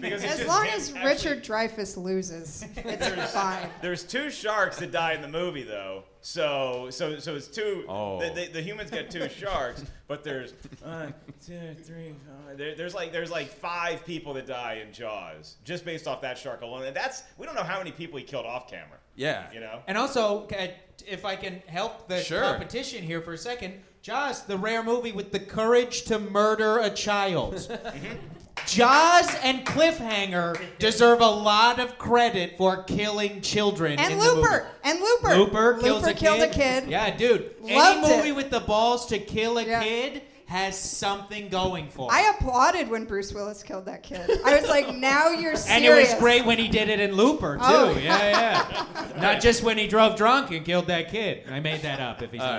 [0.00, 3.68] because As long him as actually- Richard Dreyfuss loses, it's fine.
[3.82, 6.04] There's two sharks that die in the movie, though.
[6.28, 7.86] So, so, so it's two.
[7.88, 8.20] Oh.
[8.20, 11.14] The, the, the humans get two sharks, but there's one,
[11.44, 12.54] two, three, four.
[12.54, 16.36] There, there's like there's like five people that die in Jaws just based off that
[16.36, 18.98] shark alone, and that's we don't know how many people he killed off camera.
[19.16, 19.46] Yeah.
[19.54, 19.80] You know.
[19.86, 20.46] And also,
[21.06, 22.42] if I can help the Sure.
[22.42, 26.90] competition here for a second, Jaws, the rare movie with the courage to murder a
[26.90, 27.54] child.
[27.88, 28.16] Mm-hmm.
[28.68, 33.98] Jaws and Cliffhanger deserve a lot of credit for killing children.
[33.98, 34.64] And in the Looper, movie.
[34.84, 36.50] and Looper, Looper kills Looper a killed kid.
[36.50, 36.52] a
[36.82, 36.90] kid.
[36.90, 37.54] Yeah, dude.
[37.62, 38.36] Loved Any movie it.
[38.36, 39.82] with the balls to kill a Yeah.
[39.82, 42.14] kid has something going for it.
[42.14, 44.30] I applauded when Bruce Willis killed that kid.
[44.44, 45.68] I was like, now you're serious.
[45.70, 47.92] and it was great when he did it in Looper oh.
[47.92, 47.98] too.
[47.98, 48.02] Oh.
[48.02, 49.20] Yeah, yeah.
[49.20, 51.44] Not just when he drove drunk and killed that kid.
[51.50, 52.56] I made that up if he's All right.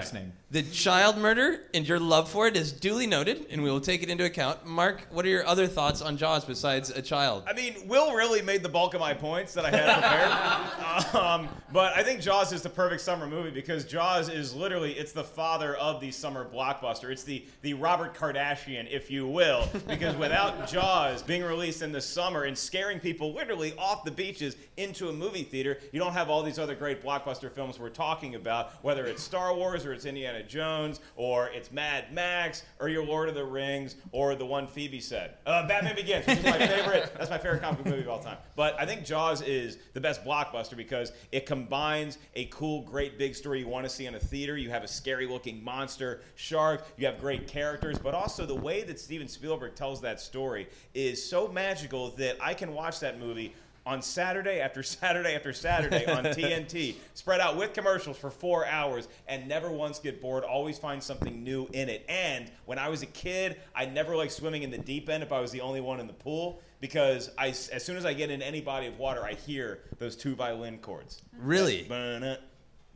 [0.52, 4.02] The child murder and your love for it is duly noted, and we will take
[4.02, 4.66] it into account.
[4.66, 7.44] Mark, what are your other thoughts on Jaws besides a child?
[7.46, 11.16] I mean, Will really made the bulk of my points that I had prepared.
[11.24, 15.12] um, but I think Jaws is the perfect summer movie because Jaws is literally it's
[15.12, 17.12] the father of the summer blockbuster.
[17.12, 22.02] It's the the Robert Kardashian, if you will, because without Jaws being released in the
[22.02, 26.28] summer and scaring people literally off the beaches into a movie theater, you don't have
[26.32, 30.06] all these other great blockbuster films we're talking about, whether it's Star Wars or it's
[30.06, 34.68] Indiana Jones or it's Mad Max or your Lord of the Rings or the one
[34.68, 35.36] Phoebe said.
[35.46, 37.12] Uh, Batman Begins, which is my favorite.
[37.18, 38.38] That's my favorite comic book movie of all time.
[38.56, 43.36] But I think Jaws is the best blockbuster because it combines a cool, great big
[43.36, 44.58] story you want to see in a theater.
[44.58, 46.86] You have a scary looking monster shark.
[46.98, 51.24] You have great characters, but also the way that Steven Spielberg tells that story is
[51.24, 53.54] so magical that I can watch that movie
[53.86, 59.08] on Saturday after Saturday after Saturday on TNT, spread out with commercials for four hours,
[59.28, 60.44] and never once get bored.
[60.44, 62.06] Always find something new in it.
[62.08, 65.32] And when I was a kid, I never liked swimming in the deep end if
[65.32, 68.30] I was the only one in the pool because I, as soon as I get
[68.30, 71.22] in any body of water, I hear those two violin chords.
[71.38, 71.84] Really?
[71.84, 72.36] Ba-na,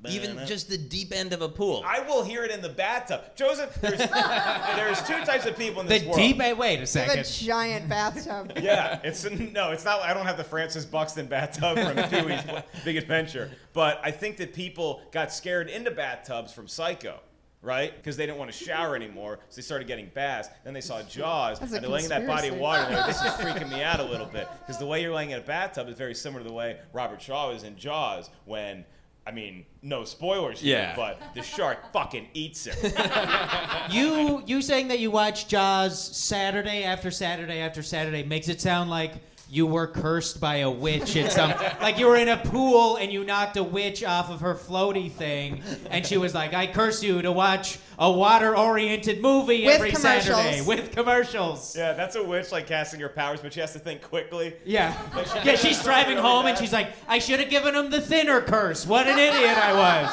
[0.10, 1.84] Even just the deep end of a pool.
[1.86, 3.22] I will hear it in the bathtub.
[3.36, 3.98] Joseph, there's,
[4.76, 6.18] there's two types of people in The this world.
[6.18, 6.40] deep.
[6.42, 7.20] eh, Wait a second.
[7.20, 7.46] The second.
[7.48, 8.54] giant bathtub.
[8.64, 10.02] Yeah, it's no, it's not.
[10.02, 12.42] I don't have the Francis Buxton bathtub from Pee Wee's
[12.86, 17.20] Big Adventure, but I think that people got scared into bathtubs from Psycho.
[17.62, 17.96] Right?
[17.96, 20.50] Because they didn't want to shower anymore, so they started getting baths.
[20.66, 22.84] Then they saw Jaws, That's and they're laying in that body of water.
[22.84, 24.50] And like, this is freaking me out a little bit.
[24.60, 27.22] Because the way you're laying in a bathtub is very similar to the way Robert
[27.22, 28.84] Shaw was in Jaws when,
[29.26, 30.96] I mean, no spoilers here, Yeah.
[30.96, 32.76] but the shark fucking eats him.
[33.90, 38.90] You you saying that you watch Jaws Saturday after Saturday after Saturday makes it sound
[38.90, 39.14] like
[39.50, 43.12] you were cursed by a witch at some like you were in a pool and
[43.12, 47.04] you knocked a witch off of her floaty thing and she was like I curse
[47.04, 49.94] you to watch a water oriented movie With every.
[49.96, 51.74] Saturday with commercials.
[51.76, 54.54] yeah, that's a witch like casting her powers, but she has to think quickly.
[54.66, 54.94] Yeah.
[55.16, 57.74] Like, she Yeah, she's it driving really home and she's like, I should have given
[57.74, 58.86] him the thinner curse.
[58.86, 60.10] What an idiot I was.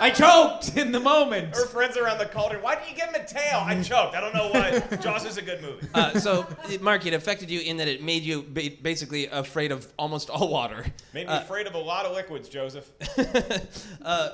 [0.00, 1.56] I choked in the moment.
[1.56, 2.62] Her friends are around the cauldron.
[2.62, 3.62] Why did you give him a tail?
[3.64, 4.14] I choked.
[4.14, 4.96] I don't know why.
[4.98, 5.88] Jaws is a good movie.
[5.92, 9.72] Uh, so, it- Mark, it affected you in that it made you ba- basically afraid
[9.72, 10.84] of almost all water.
[11.12, 12.88] Made me Uh, afraid of a lot of liquids, Joseph.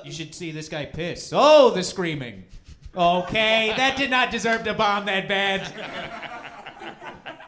[0.05, 1.31] You should see this guy piss.
[1.33, 2.43] Oh, the screaming.
[2.97, 5.61] Okay, that did not deserve to bomb that bad.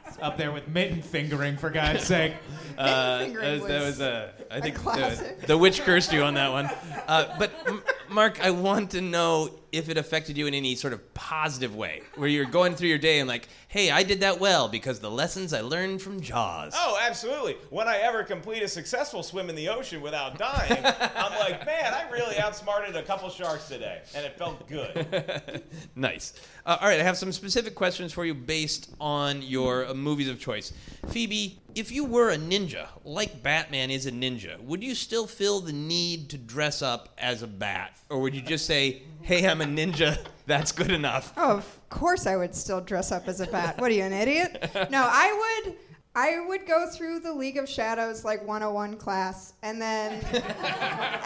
[0.07, 2.33] It's up there with mitten fingering, for God's sake.
[2.77, 6.33] Uh, that was, that was was uh, I think the, the witch cursed you on
[6.33, 6.69] that one.
[7.07, 10.93] Uh, but M- Mark, I want to know if it affected you in any sort
[10.93, 14.39] of positive way, where you're going through your day and like, hey, I did that
[14.39, 16.73] well because the lessons I learned from Jaws.
[16.75, 17.57] Oh, absolutely.
[17.69, 20.83] When I ever complete a successful swim in the ocean without dying,
[21.15, 25.63] I'm like, man, I really outsmarted a couple sharks today, and it felt good.
[25.95, 26.33] Nice.
[26.65, 30.29] Uh, all right, I have some specific questions for you based on your uh, movies
[30.29, 30.73] of choice.
[31.09, 35.59] Phoebe, if you were a ninja, like Batman is a ninja, would you still feel
[35.59, 37.97] the need to dress up as a bat?
[38.09, 41.33] Or would you just say, hey, I'm a ninja, that's good enough?
[41.37, 43.79] Oh, of course I would still dress up as a bat.
[43.79, 44.69] What are you, an idiot?
[44.89, 45.75] No, I would.
[46.15, 50.13] I would go through the League of Shadows like 101 class, and then,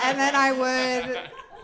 [0.04, 1.20] and then I would,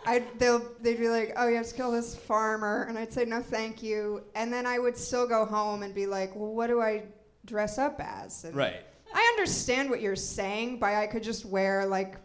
[0.06, 3.26] I'd they'll they'd be like, "Oh, you have to kill this farmer," and I'd say,
[3.26, 6.68] "No, thank you." And then I would still go home and be like, "Well, what
[6.68, 7.04] do I
[7.48, 8.82] dress up as?" And Right.
[9.14, 12.16] I understand what you're saying by I could just wear like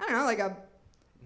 [0.00, 0.56] I don't know, like a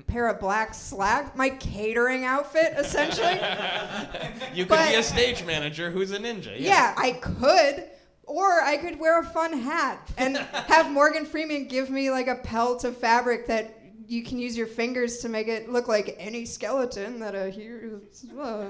[0.06, 3.40] pair of black slacks, my catering outfit essentially.
[4.54, 6.54] You could But- be a stage manager who's a ninja.
[6.58, 7.84] yeah, I could.
[8.28, 10.36] Or I could wear a fun hat and
[10.68, 13.75] have Morgan Freeman give me like a pelt of fabric that
[14.08, 18.00] you can use your fingers to make it look like any skeleton that a hero.
[18.38, 18.66] Uh,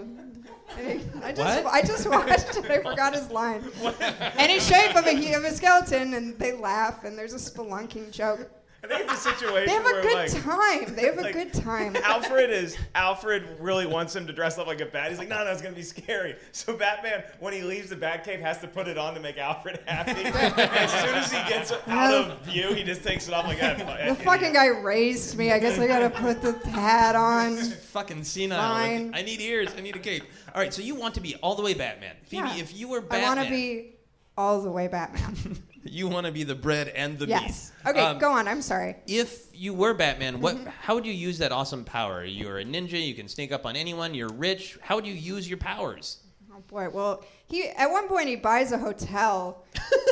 [1.22, 1.72] I just What?
[1.72, 2.70] I just watched it.
[2.70, 3.62] I forgot his line.
[4.36, 8.50] Any shape of a of a skeleton, and they laugh, and there's a spelunking joke.
[8.84, 10.94] I think it's a situation They have a where good like time.
[10.94, 11.96] They have a like, good time.
[11.96, 15.10] Alfred is Alfred really wants him to dress up like a bat.
[15.10, 16.36] He's like, no, no, it's gonna be scary.
[16.52, 19.80] So Batman, when he leaves the Batcave, has to put it on to make Alfred
[19.86, 20.12] happy.
[20.24, 23.76] as soon as he gets out of view, he just takes it off like that.
[24.06, 25.52] The fucking guy raised me.
[25.52, 27.56] I guess I gotta put the hat on.
[27.56, 28.58] Fucking senile.
[28.58, 29.12] Fine.
[29.12, 29.70] Like, I need ears.
[29.76, 30.24] I need a cape.
[30.54, 32.14] All right, so you want to be all the way Batman.
[32.24, 32.56] Phoebe, Yeah.
[32.56, 33.94] if you were Batman, I want to be
[34.36, 35.62] all the way Batman.
[35.88, 37.72] You want to be the bread and the yes.
[37.84, 37.90] meat.
[37.90, 38.46] Okay, Um, go on.
[38.48, 38.96] I'm sorry.
[39.06, 40.56] If you were Batman, what?
[40.56, 40.68] Mm-hmm.
[40.80, 42.24] How would you use that awesome power?
[42.24, 43.04] You're a ninja.
[43.04, 44.14] You can sneak up on anyone.
[44.14, 44.78] You're rich.
[44.82, 46.18] How would you use your powers?
[46.52, 46.88] Oh boy.
[46.90, 49.64] Well, he at one point he buys a hotel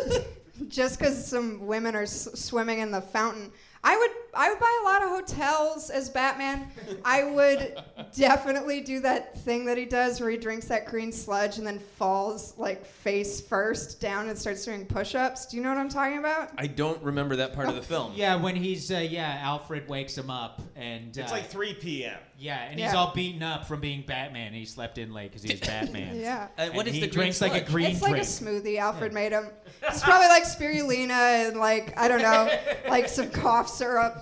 [0.68, 3.50] just because some women are s- swimming in the fountain.
[3.84, 6.68] I would I would buy a lot of hotels as Batman.
[7.04, 7.82] I would
[8.16, 11.78] definitely do that thing that he does where he drinks that green sludge and then
[11.78, 15.46] falls like face first down and starts doing push-ups.
[15.46, 16.50] Do you know what I'm talking about?
[16.56, 18.12] I don't remember that part of the film.
[18.16, 22.18] Yeah, when he's uh, yeah, Alfred wakes him up and uh, It's like 3 p.m.
[22.44, 22.98] yeah, and he's Yeah.
[22.98, 24.48] all beaten up from being Batman.
[24.48, 26.20] And he slept in late because he was Batman.
[26.20, 26.48] Yeah.
[26.58, 27.70] Uh, what And is he the green drinks like a sludge?
[27.72, 28.64] green It's like a drink.
[28.64, 29.48] smoothie Alfred made him.
[29.82, 32.48] It's probably like spirulina and like I don't know,
[32.88, 34.16] like some cough syrup.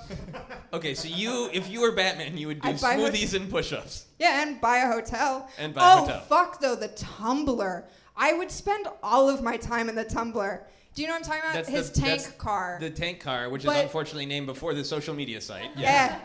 [0.73, 3.51] Okay, so you, if you were Batman, you would do I'd buy hot- smoothies and
[3.51, 4.07] push-ups.
[4.19, 5.49] Yeah, and buy a hotel.
[5.59, 6.05] And buy a hotel.
[6.05, 6.21] oh, hotel.
[6.29, 7.89] fuck though, the Tumbler.
[8.17, 10.67] I would spend all of my time in the Tumbler.
[10.95, 11.55] Do you know what I'm talking about?
[11.55, 12.77] That's His the- tank that's car.
[12.79, 15.71] The tank car, which But- is unfortunately named before the social media site.
[15.77, 16.19] yeah.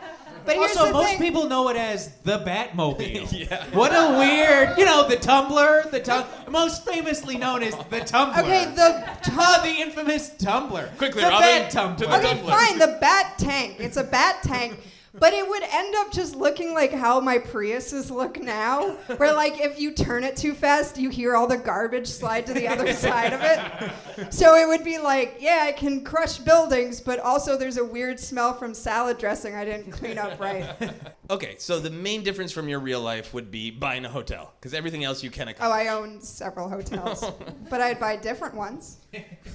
[0.45, 1.19] But here's Also, the most thing.
[1.19, 3.28] people know it as the Batmobile.
[3.50, 3.65] Yeah.
[3.71, 8.38] What a weird, you know, the Tumblr, the tum- most famously known as the Tumblr.
[8.39, 9.04] Okay, the
[9.39, 10.97] Ah, the infamous Tumblr.
[10.97, 12.17] Quickly, the Robin, Bat to Tumblr.
[12.19, 12.52] Okay, Tumbler.
[12.54, 12.80] fine.
[12.80, 13.76] The bat tank.
[13.80, 14.80] It's a bat tank.
[15.20, 19.60] But it would end up just looking like how my Priuses look now, where like
[19.60, 22.94] if you turn it too fast, you hear all the garbage slide to the other
[23.06, 24.34] side of it.
[24.34, 28.20] So it would be like, yeah, I can crush buildings, but also there's a weird
[28.20, 30.70] smell from salad dressing I didn't clean up right.
[31.30, 34.74] Okay, so the main difference from your real life would be buying a hotel, because
[34.74, 35.78] everything else you can accomplish.
[35.78, 35.90] Oh.
[35.90, 37.22] I own several hotels,
[37.70, 39.00] but I'd buy different ones.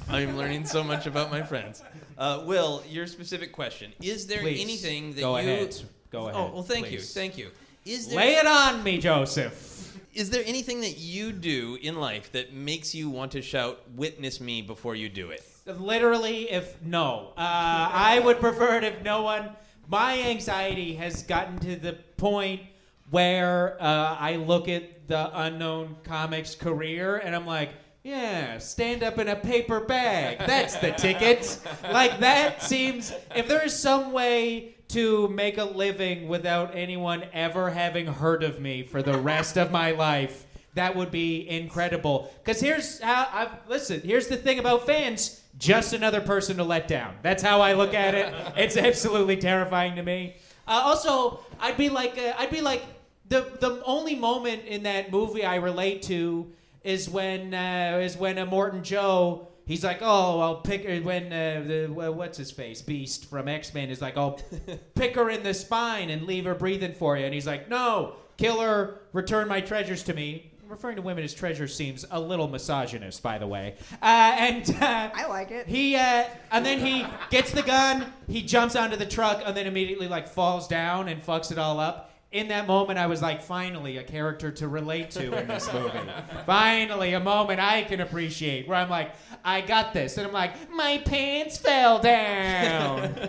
[0.06, 1.82] I'm learning so much about my friends.
[2.18, 5.48] Uh, Will, your specific question: Is there Please, anything that go you?
[5.48, 5.76] ahead.
[6.10, 6.34] Go ahead.
[6.36, 7.50] Oh well, thank you, thank you.
[7.84, 9.96] Is there Lay it on me, Joseph.
[10.14, 14.40] is there anything that you do in life that makes you want to shout "Witness
[14.40, 15.44] me" before you do it?
[15.66, 19.50] Literally, if no, uh, I would prefer it if no one.
[19.88, 22.62] My anxiety has gotten to the point
[23.10, 27.70] where uh, I look at the unknown comics career and I'm like,
[28.02, 30.38] yeah, stand up in a paper bag.
[30.38, 31.58] That's the ticket.
[31.84, 33.12] Like that seems.
[33.34, 38.60] If there is some way to make a living without anyone ever having heard of
[38.60, 40.46] me for the rest of my life.
[40.74, 42.32] That would be incredible.
[42.42, 44.00] Because here's how I've listen.
[44.00, 47.14] Here's the thing about fans: just another person to let down.
[47.22, 48.34] That's how I look at it.
[48.56, 50.36] It's absolutely terrifying to me.
[50.66, 52.82] Uh, also, I'd be like, uh, I'd be like,
[53.28, 56.52] the the only moment in that movie I relate to
[56.84, 59.48] is when uh, is when Immortan Joe.
[59.64, 63.46] He's like, oh, I'll pick her when uh, the wha- what's his face Beast from
[63.46, 64.40] X Men is like, I'll
[64.96, 68.14] pick her in the spine and leave her breathing for you, and he's like, no,
[68.36, 70.48] kill her, return my treasures to me.
[70.66, 73.74] Referring to women as treasures seems a little misogynist, by the way.
[74.00, 74.06] Uh,
[74.38, 75.66] and uh, I like it.
[75.68, 79.66] he uh, and then he gets the gun, he jumps onto the truck, and then
[79.66, 82.11] immediately like falls down and fucks it all up.
[82.32, 86.00] In that moment, I was like, finally, a character to relate to in this movie.
[86.46, 89.12] finally, a moment I can appreciate where I'm like,
[89.44, 93.14] I got this, and I'm like, my pants fell down.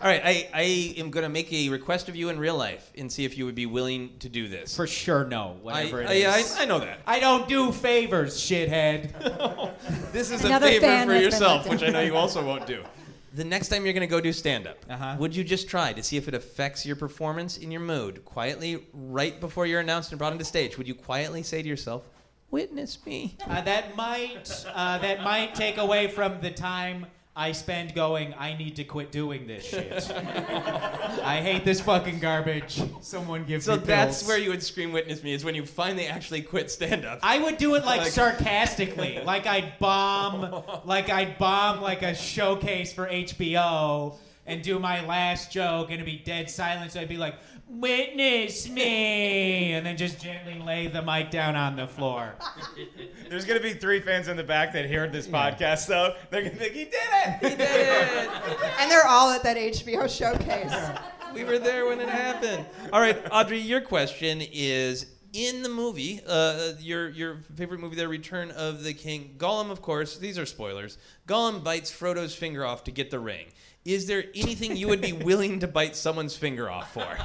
[0.00, 2.92] All right, I, I am going to make a request of you in real life
[2.96, 4.76] and see if you would be willing to do this.
[4.76, 5.56] For sure, no.
[5.60, 6.56] Whatever I, it yeah, is.
[6.56, 7.00] I, I know that.
[7.04, 9.12] I don't do favors, shithead.
[10.12, 12.82] This is Another a favor for yourself, which I know you also won't do.
[13.34, 15.16] The next time you're going to go do stand up, Uh-huh.
[15.18, 18.24] would you just try to see if it affects your performance in your mood?
[18.24, 22.08] Quietly, right before you're announced and brought onto stage, would you quietly say to yourself,
[22.50, 23.36] Witness me?
[23.46, 27.04] Uh, that might uh, that might take away from the time
[27.38, 30.10] I spend going, I need to quit doing this shit.
[30.12, 32.82] I hate this fucking garbage.
[33.00, 34.28] Someone give me So me that's pills.
[34.28, 37.20] where you would scream witness me is when you finally actually quit stand up.
[37.22, 42.12] I would do it like, Like- sarcastically, like I'd bomb, like I'd bomb like a
[42.12, 46.96] showcase for HBO and do my last joke and it'd be dead silence.
[46.96, 47.36] I'd be like,
[47.68, 52.34] "Witness me," and then just gently lay the mic down on the floor.
[53.28, 56.14] There's gonna be three fans in the back that heard this podcast, though.
[56.30, 57.38] They're gonna think he did it.
[57.42, 58.30] He did it.
[58.80, 60.74] and they're all at that HBO showcase.
[61.34, 62.64] we were there when it happened.
[62.92, 68.08] All right, Audrey, your question is in the movie, uh, your your favorite movie, The
[68.08, 69.34] Return of the King.
[69.38, 70.16] Gollum, of course.
[70.18, 70.98] These are spoilers.
[71.26, 73.46] Gollum bites Frodo's finger off to get the ring.
[73.84, 77.18] Is there anything you would be willing to bite someone's finger off for?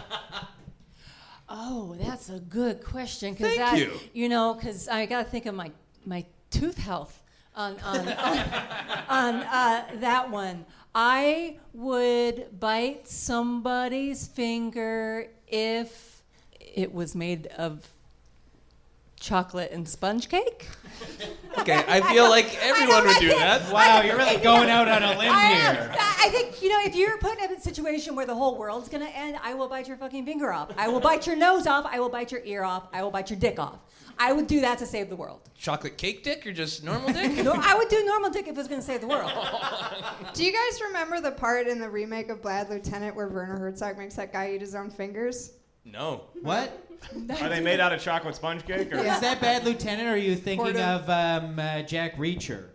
[1.49, 3.35] Oh, that's a good question.
[3.35, 3.91] Cause Thank that, you.
[4.13, 5.71] You know, because I got to think of my,
[6.05, 7.21] my tooth health
[7.55, 8.37] on, on, on,
[9.09, 10.65] on uh, that one.
[10.95, 16.23] I would bite somebody's finger if
[16.59, 17.87] it was made of
[19.23, 20.67] chocolate and sponge cake.
[21.59, 23.71] Okay, I feel like everyone would do that.
[23.71, 25.95] Wow, you're really going out on a limb I, here.
[25.97, 29.05] I think you know if you're put in a situation where the whole world's gonna
[29.05, 30.71] end, I will bite your fucking finger off.
[30.77, 31.85] I will bite your nose off.
[31.85, 32.87] I will bite your ear off.
[32.91, 33.79] I will bite your dick off.
[34.17, 35.41] I would do that to save the world.
[35.55, 37.31] Chocolate cake dick or just normal dick?
[37.45, 39.31] No, I would do normal dick if it was gonna save the world.
[40.33, 43.97] Do you guys remember the part in the remake of Bad Lieutenant where Werner Herzog
[43.97, 45.51] makes that guy eat his own fingers?
[45.85, 46.23] No.
[46.41, 46.87] What?
[47.41, 48.91] Are they made out of chocolate sponge cake?
[48.93, 48.97] Or?
[48.97, 52.69] Is that Bad Lieutenant, or are you thinking Sort of um, uh, Jack Reacher?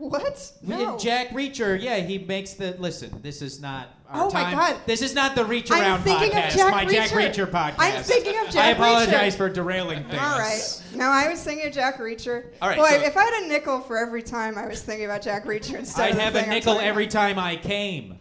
[0.00, 0.52] What?
[0.62, 0.96] No.
[0.96, 2.74] Jack Reacher, yeah, he makes the.
[2.78, 3.88] Listen, this is not.
[4.08, 4.50] Our Oh my.
[4.50, 4.76] God.
[4.86, 6.56] This is not the Reach I'm Around thinking of podcast.
[6.56, 7.46] Jack my Jack Reacher.
[7.46, 7.74] Reacher podcast.
[7.78, 8.54] I'm thinking of Jack.
[8.54, 8.80] Reacher.
[8.80, 9.36] I apologize Reacher.
[9.36, 10.22] for derailing things.
[10.22, 10.82] All right.
[10.94, 12.46] No, I was thinking of Jack Reacher.
[12.62, 15.04] All right, Boy, so- if I had a nickel for every time I was thinking
[15.04, 18.19] about Jack Reacher instead I'd of the have a nickel every time I came.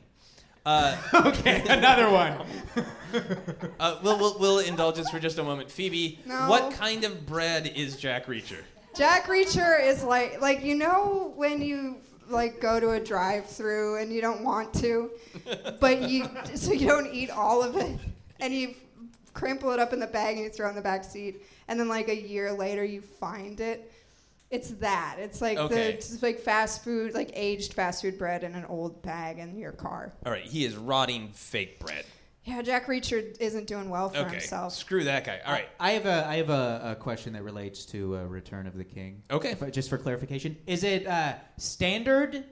[0.65, 2.33] Uh, Okay, another one.
[3.79, 5.69] uh, we'll, we'll, we'll indulge this for just a moment.
[5.71, 6.47] Phoebe, No.
[6.47, 8.61] what kind of bread is Jack Reacher?
[8.95, 11.97] Jack Reacher is like like you know when you
[12.27, 15.11] like go to a drive-through and you don't want to,
[15.79, 17.97] but you so you don't eat all of it
[18.39, 18.75] and you
[19.33, 21.79] crimple it up in the bag and you throw it in the back seat and
[21.79, 23.91] then like a year later you find it.
[24.49, 25.17] It's that.
[25.19, 25.75] It's like Okay.
[25.75, 29.57] the it's like fast food, like aged fast food bread in an old bag in
[29.59, 30.13] your car.
[30.25, 32.03] All right, he is rotting fake bread.
[32.45, 34.73] Yeah, Jack Reacher isn't doing well for Okay, himself.
[34.73, 35.39] screw that guy.
[35.45, 35.69] All right.
[35.79, 38.83] I have a I have a, a question that relates to uh, Return of the
[38.83, 39.21] King.
[39.29, 39.51] Okay.
[39.51, 42.43] If I- just for clarification, is it uh, standard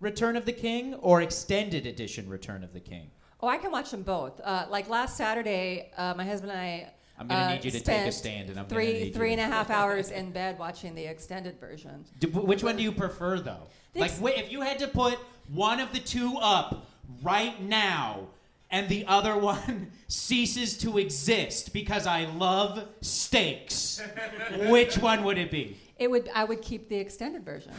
[0.00, 3.10] Return of the King or extended edition Return of the King?
[3.40, 4.40] Oh, I can watch them both.
[4.42, 6.92] Uh, like last Saturday, uh, my husband and I.
[7.18, 9.22] I'm gonna uh, need you to take a stand, and I'm gonna three need you
[9.22, 12.04] and a half hours in bed watching the extended version.
[12.18, 13.68] Do, which one do you prefer, though?
[13.92, 16.86] The Like, ex- wait, if you had to put one of the two up
[17.22, 18.26] right now,
[18.70, 24.02] and the other one ceases to exist because I love steaks,
[24.68, 25.76] which one would it be?
[25.98, 26.28] It would.
[26.34, 27.72] I would keep the extended version.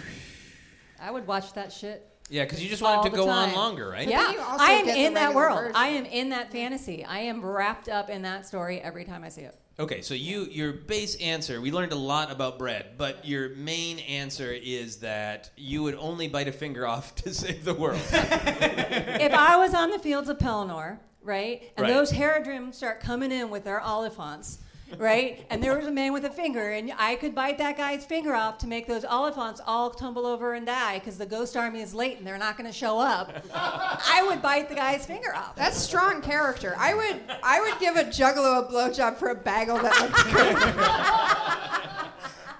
[0.99, 2.09] I would watch that shit.
[2.30, 3.49] Yeah, because you just want all it to go time.
[3.49, 4.07] on longer, right?
[4.07, 5.59] Yeah, then you also I am in that world.
[5.59, 5.76] version.
[5.76, 7.05] I am in that fantasy.
[7.05, 9.55] I am wrapped up in that story every time I see it.
[9.78, 13.99] Okay, so you your base answer, we learned a lot about bread, but your main
[13.99, 18.01] answer is that you would only bite a finger off to save the world.
[18.11, 21.93] if I was on the fields of Pelennor, right, and Right.
[21.93, 24.59] those Haradrim start coming in with their oliphaunts,
[24.97, 28.05] right, and there was a man with a finger, and I could bite that guy's
[28.05, 31.81] finger off to make those oliphaunts all tumble over and die because the Ghost Army
[31.81, 33.31] is late and they're not going to show up.
[33.53, 35.55] I would bite the guy's finger off.
[35.55, 36.75] That's strong character.
[36.77, 40.55] I would I would give a juggalo a blowjob for a bagel that looked good.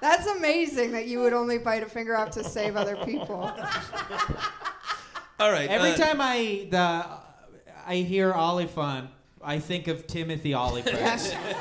[0.00, 3.50] That's amazing that you would only bite a finger off to save other people.
[5.38, 5.68] All right.
[5.68, 7.06] Every uh, time I the
[7.86, 9.08] I hear oliphaunt,
[9.48, 10.96] I think of Timothy Olyphant,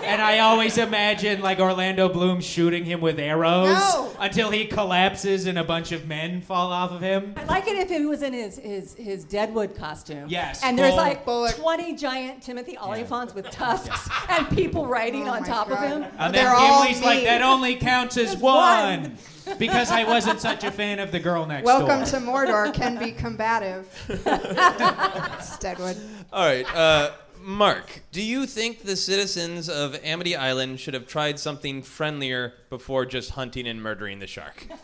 [0.03, 4.11] and I always imagine like Orlando Bloom shooting him with arrows No.
[4.19, 7.35] until he collapses and a bunch of men fall off of him.
[7.37, 10.25] I'd like it if he was in his, his, his Deadwood costume.
[10.27, 11.57] Yes, And there's full like bullet.
[11.57, 16.05] 20 giant Timothy Olyphants with tusks and people riding Oh on my top of him.
[16.17, 19.15] And They're then all Gimli's like, that only counts as Just one.
[19.59, 21.97] because I wasn't such a fan of the girl next Welcome door.
[21.97, 23.87] Welcome to Mordor can be combative.
[24.09, 25.97] it's Deadwood.
[26.33, 27.11] All right, uh,
[27.45, 33.05] Mark, do you think the citizens of Amity Island should have tried something friendlier before
[33.05, 34.67] just hunting and murdering the shark?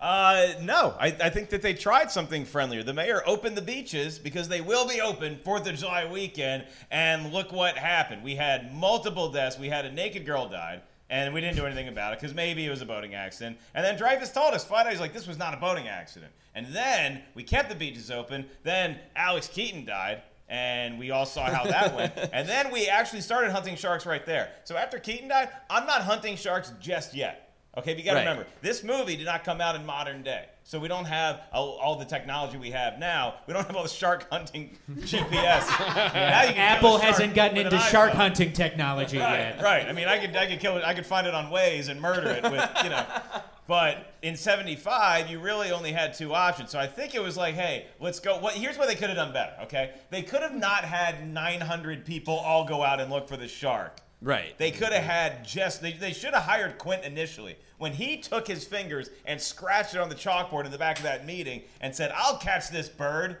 [0.00, 2.82] Uh, no, I, I think that they tried something friendlier.
[2.82, 7.32] The mayor opened the beaches because they will be open Fourth of July weekend, and
[7.32, 8.22] look what happened.
[8.22, 9.58] We had multiple deaths.
[9.58, 10.82] We had a naked girl died.
[11.08, 13.56] And we didn't do anything about it because maybe it was a boating accident.
[13.74, 16.32] And then Dreyfuss told us out, he's like, this was not a boating accident.
[16.54, 18.44] And then we kept the beaches open.
[18.62, 20.20] Then Alex Keaton died.
[20.48, 22.12] And we all saw how that went.
[22.32, 24.50] And then we actually started hunting sharks right there.
[24.64, 27.52] So after Keaton died, I'm not hunting sharks just yet.
[27.76, 28.28] Okay, but you got to Right.
[28.28, 30.46] remember, this movie did not come out in modern day.
[30.66, 33.34] So we don't have all, all the technology we have now.
[33.46, 35.68] We don't have all the shark hunting GPS.
[36.14, 38.14] Now you can Apple hasn't gotten into shark iPhone.
[38.14, 39.62] hunting technology Right, yet.
[39.62, 39.86] right.
[39.86, 40.84] I mean, I could, I could kill it.
[40.84, 43.04] I could find it on Waze and murder it with, you know.
[43.66, 46.68] But in '75, you really only had two options.
[46.70, 48.38] So I think it was like, hey, let's go.
[48.38, 48.52] What?
[48.52, 49.54] Here's what they could have done better.
[49.62, 53.48] Okay, they could have not had 900 people all go out and look for the
[53.48, 54.00] shark.
[54.24, 54.56] Right.
[54.56, 55.82] They could have had just.
[55.82, 60.00] They, they should have hired Quint initially when he took his fingers and scratched it
[60.00, 63.36] on the chalkboard in the back of that meeting and said, "I'll catch this bird."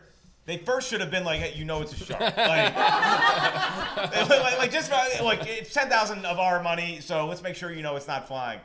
[0.46, 4.58] They first should have been like, hey, "You know it's a shark." Like, like, like,
[4.58, 7.82] like, just uh, like it's ten thousand of our money, so let's make sure you
[7.82, 8.60] know it's not flying.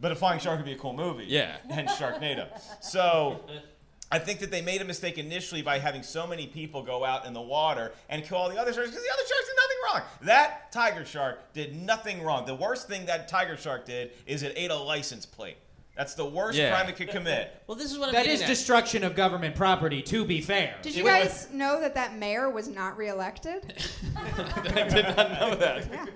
[0.00, 1.24] But a flying shark would be a cool movie.
[1.26, 1.56] Yeah.
[1.68, 2.46] Hence Sharknado.
[2.80, 3.40] So
[4.10, 7.26] I think that they made a mistake initially by having so many people go out
[7.26, 9.76] in the water and kill all the other sharks because the other sharks did nothing
[9.84, 10.02] wrong.
[10.22, 12.46] That tiger shark did nothing wrong.
[12.46, 15.58] The worst thing that tiger shark did is it ate a license plate.
[15.98, 16.70] That's the worst Yeah.
[16.70, 17.52] crime it could commit.
[17.66, 18.46] Well, this is what I'm That getting at.
[18.48, 20.76] destruction of government property, to be fair.
[20.80, 23.74] Did you guys know that that mayor was not reelected?
[24.16, 26.08] I did not know that.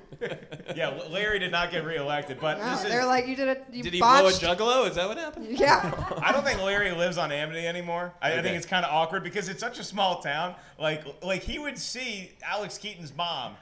[0.77, 2.91] Yeah, L- Larry did not get reelected, but No, this is.
[2.91, 3.65] they're like, you did it.
[3.73, 4.41] You Did he blow a botched.
[4.41, 4.89] juggalo?
[4.89, 5.49] Is that what happened?
[5.59, 5.93] Yeah.
[6.23, 8.15] I don't think Larry lives on Amity anymore.
[8.23, 8.43] I, I Okay.
[8.43, 10.55] think it's kind of awkward because it's such a small town.
[10.79, 13.57] Like, like he would see Alex Keaton's mom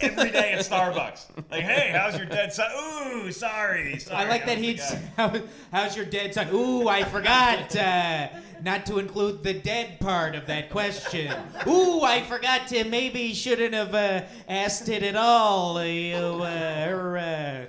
[0.00, 1.26] every day at Starbucks.
[1.50, 2.70] Like, hey, how's your dead son?
[2.76, 3.98] Ooh, sorry.
[3.98, 4.80] sorry I like that I he'd.
[5.16, 5.32] How,
[5.72, 6.48] how's your dead son?
[6.52, 8.28] Ooh, I forgot uh,
[8.62, 11.32] not to include the dead part of that question.
[11.66, 15.76] Ooh, I forgot to maybe shouldn't have uh, asked it at all.
[15.78, 17.64] Uh, uh, or, uh,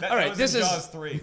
[0.00, 1.20] That, All right, this is- Jaws three.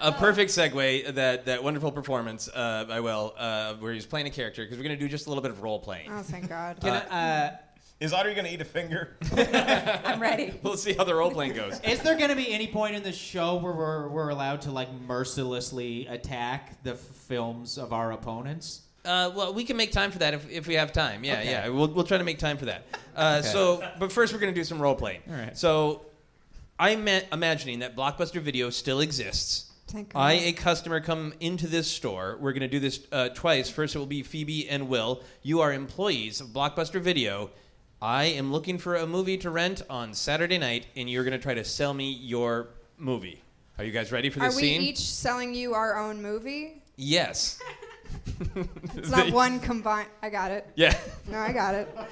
[0.00, 4.30] a perfect segue that that wonderful performance uh, by Will, uh, where he's playing a
[4.30, 6.10] character because we're gonna do just a little bit of role playing.
[6.12, 6.78] Oh, thank God.
[6.82, 7.56] can I, uh,
[8.00, 9.16] Is Audrey gonna eat a finger?
[9.36, 10.52] I'm ready.
[10.62, 11.80] We'll see how the role playing goes.
[11.84, 14.70] is there going to be any point in the show where we're, we're allowed to
[14.70, 18.80] like mercilessly attack the f- films of our opponents?
[19.04, 21.22] Uh, well, we can make time for that if, if we have time.
[21.24, 21.50] Yeah, Okay.
[21.50, 21.68] yeah.
[21.68, 22.84] We'll, we'll try to make time for that.
[23.14, 23.48] Uh, Okay.
[23.48, 25.20] So, but first we're going to do some role playing.
[25.28, 25.56] All right.
[25.56, 26.06] So,
[26.78, 29.70] I'm ma- imagining that Blockbuster Video still exists.
[29.88, 30.20] Thank God.
[30.20, 32.38] I, a customer, come into this store.
[32.40, 33.68] We're going to do this uh, twice.
[33.70, 35.22] First, it will be Phoebe and Will.
[35.42, 37.50] You are employees of Blockbuster Video.
[38.04, 41.42] I am looking for a movie to rent on Saturday night, and you're going to
[41.42, 43.40] try to sell me your movie.
[43.78, 44.82] Are you guys ready for Are this we scene?
[44.82, 46.82] each selling you our own movie?
[46.96, 47.58] Yes.
[48.94, 50.08] It's not one combined.
[50.22, 50.68] I got it.
[50.76, 50.94] Yeah.
[51.28, 51.88] No, I got it.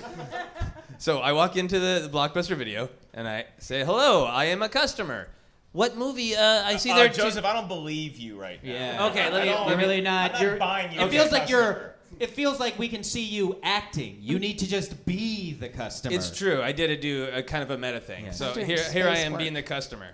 [0.99, 4.69] So I walk into the, the Blockbuster video and I say, "Hello, I am a
[4.69, 5.27] customer.
[5.73, 6.37] What movie?
[6.37, 8.73] Uh, I see Uh, there." two- Joseph, I don't believe you right now.
[8.73, 9.07] Yeah.
[9.07, 10.27] Okay, let me- I don't- You're really not.
[10.27, 11.73] I'm not you're, buying you it as feels a like you're.
[11.73, 11.95] customer.
[12.23, 14.17] It feels like we can see you acting.
[14.21, 16.15] You need to just be the customer.
[16.15, 16.63] It's true.
[16.63, 18.27] I did a do a kind of a meta thing.
[18.27, 18.31] Yeah.
[18.31, 19.41] So Doing here, here I am work.
[19.41, 20.13] being the customer.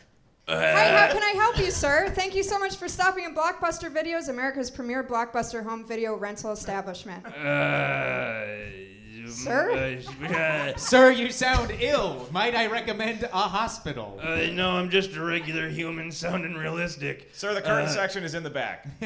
[0.48, 2.10] Hi, how can I help you, sir?
[2.14, 6.50] Thank you so much for stopping at Blockbuster Videos, America's premier blockbuster home video rental
[6.52, 7.26] establishment.
[7.26, 8.46] Uh,
[9.30, 10.00] Sir?
[10.76, 12.28] Sir, you sound ill.
[12.32, 14.18] Might I recommend a hospital?
[14.22, 17.30] Uh, no, I'm just a regular human sounding realistic.
[17.32, 18.86] Sir, the curtain Uh, section is in the back.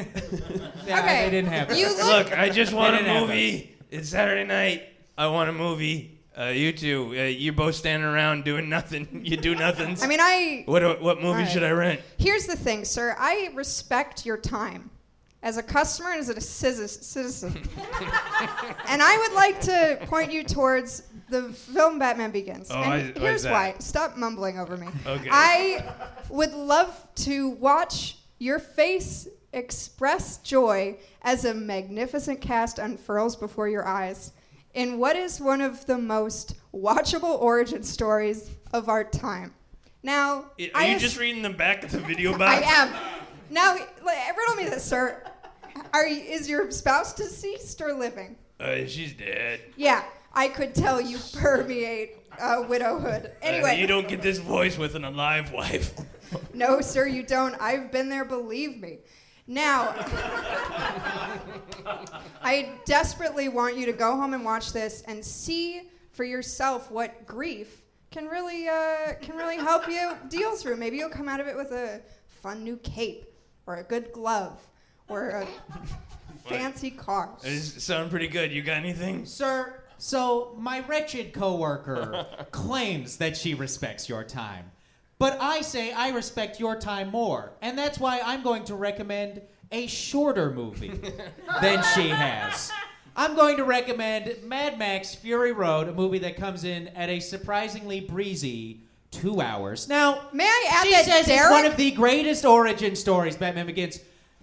[0.85, 1.25] Yeah, Okay.
[1.25, 1.77] They didn't have that.
[1.77, 2.29] You look.
[2.29, 3.75] Look, I just want a movie.
[3.89, 4.83] It's Saturday night.
[5.17, 6.19] I want a movie.
[6.37, 9.21] Uh, you two, uh, you're both standing around doing nothing.
[9.23, 9.95] You do nothing.
[10.01, 10.63] I mean, I.
[10.65, 11.49] what what movie Alright.
[11.51, 12.01] should I rent?
[12.17, 13.15] Here's the thing, sir.
[13.19, 14.89] I respect your time
[15.43, 17.53] as a customer and as a citizen.
[18.87, 22.71] and I would like to point you towards the film Batman Begins.
[22.71, 23.75] Oh, and I- here's why.
[23.79, 24.87] Stop mumbling over me.
[25.05, 25.29] Okay.
[25.29, 25.93] I
[26.29, 33.85] would love to watch your face express joy as a magnificent cast unfurls before your
[33.85, 34.31] eyes
[34.73, 39.53] in what is one of the most watchable origin stories of our time.
[40.01, 42.65] Now, Are I you just reading the back of the video box?
[42.67, 42.93] I am.
[43.49, 45.23] Now, riddle me this, sir.
[45.93, 48.35] Are you, is your spouse deceased or living?
[48.59, 49.61] Uh, she's dead.
[49.75, 53.25] Yeah, I could tell you permeate uh, widowhood.
[53.25, 55.93] Uh, Anyway, you don't get this voice with an alive wife.
[56.53, 57.55] no, sir, you don't.
[57.61, 58.99] I've been there, believe me.
[59.45, 59.89] Now,
[62.41, 65.81] I desperately want you to go home and watch this and see
[66.11, 70.77] for yourself what grief can really uh, can really help you deal through.
[70.77, 73.25] Maybe you'll come out of it with a fun new cape,
[73.67, 74.59] or a good glove,
[75.07, 75.47] or a
[76.47, 77.29] fancy car.
[77.43, 78.51] Does sound pretty good.
[78.51, 79.25] You got anything?
[79.25, 84.71] Sir, so my wretched coworker claims that she respects your time.
[85.19, 89.41] But I say I respect your time more, and that's why I'm going to recommend
[89.71, 90.89] a shorter movie
[91.61, 92.71] than she has.
[93.15, 97.19] I'm going to recommend Mad Max Fury Road, a movie that comes in at a
[97.19, 98.81] surprisingly breezy
[99.11, 99.87] two hours.
[99.87, 103.37] Now, May I add she that says Derek- it's one of the greatest origin stories,
[103.37, 103.99] Batman Begins.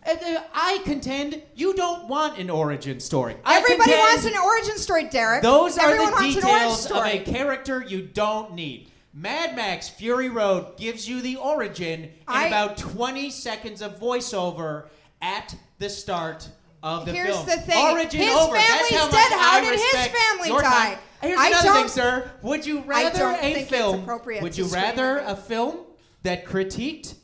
[0.07, 3.37] I contend you don't want an origin story.
[3.45, 5.43] Everybody wants an origin story, Derek.
[5.43, 8.91] those are Everyone the wants an origin details of a character you don't need.
[9.13, 14.87] Mad Max Fury Road gives you the origin in I- about 20 seconds of voiceover
[15.21, 16.49] at the start
[16.83, 17.27] of the film.
[17.27, 17.87] Here's the thing.
[17.93, 18.55] Origin His over.
[18.55, 19.33] That's how dead.
[19.33, 20.63] How did his family die?
[20.63, 20.99] time.
[21.21, 22.31] Here's I another thing, sir.
[22.43, 24.07] Would you rather a film?
[24.41, 25.81] Would you rather a film
[26.23, 27.15] that critiqued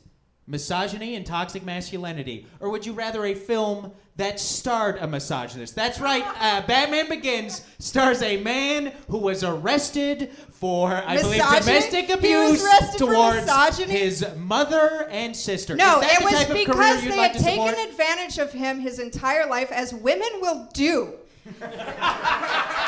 [0.47, 5.75] misogyny and toxic masculinity, or would you rather a film that starred a misogynist?
[5.75, 6.23] That's right.
[6.39, 13.77] Uh, Batman Begins stars a man who was arrested for, I believe, domestic abuse towards
[13.77, 15.75] his mother and sister.
[15.75, 19.93] No, it was because they like had taken advantage of him his entire life, as
[19.93, 21.13] women will do.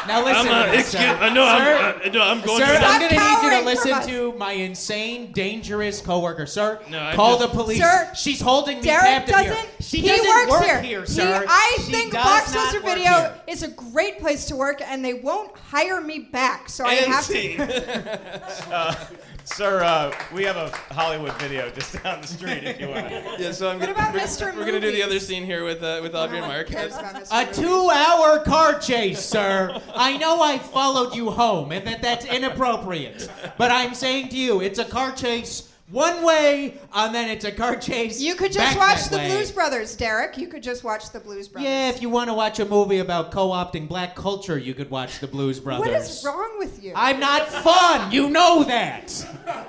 [0.08, 1.18] Now listen, I'm, uh, to this, excuse, sir.
[1.22, 3.60] I know Sir, I'm, uh, no, I'm going Sir, through I'm going to need you
[3.60, 6.80] to listen to my insane, dangerous coworker, sir.
[6.90, 7.80] No, I'm Call just- the police.
[7.80, 9.54] Sir, She's holding me Derek captive doesn't.
[9.56, 9.66] here.
[9.82, 10.82] She he doesn't works work here.
[10.82, 11.46] here, He- sir.
[11.48, 12.44] I She think does not
[12.74, 13.34] Blockbuster Video here.
[13.48, 16.70] is a great place to work, and they won't hire me back.
[16.70, 19.08] So I have to.
[19.50, 19.58] scene.
[19.58, 23.10] sir, uh, we have a Hollywood video just down the street if you want.
[23.40, 24.56] Yeah, so I'm What gonna, about we're, Mr.
[24.56, 25.06] We're gonna do the Movies?
[25.06, 26.68] other scene here with uh, with Audrey and No one Mark.
[26.68, 27.28] cares about Mr.
[27.32, 27.58] A Movies.
[27.58, 29.80] two-hour car chase, sir.
[29.96, 33.30] I know I followed you home, and that that's inappropriate.
[33.58, 37.52] But I'm saying to you, it's a car chase one way, and then it's a
[37.52, 38.22] car chase.
[38.22, 39.30] You could back just watch the way.
[39.30, 40.38] Blues Brothers, Derek.
[40.38, 41.70] You could just watch the Blues Brothers.
[41.70, 45.20] Yeah, if you want to watch a movie about co-opting black culture, you could watch
[45.20, 45.88] the Blues Brothers.
[45.88, 46.94] What is wrong with you?
[46.96, 48.12] I'm not fun.
[48.12, 49.14] You know that.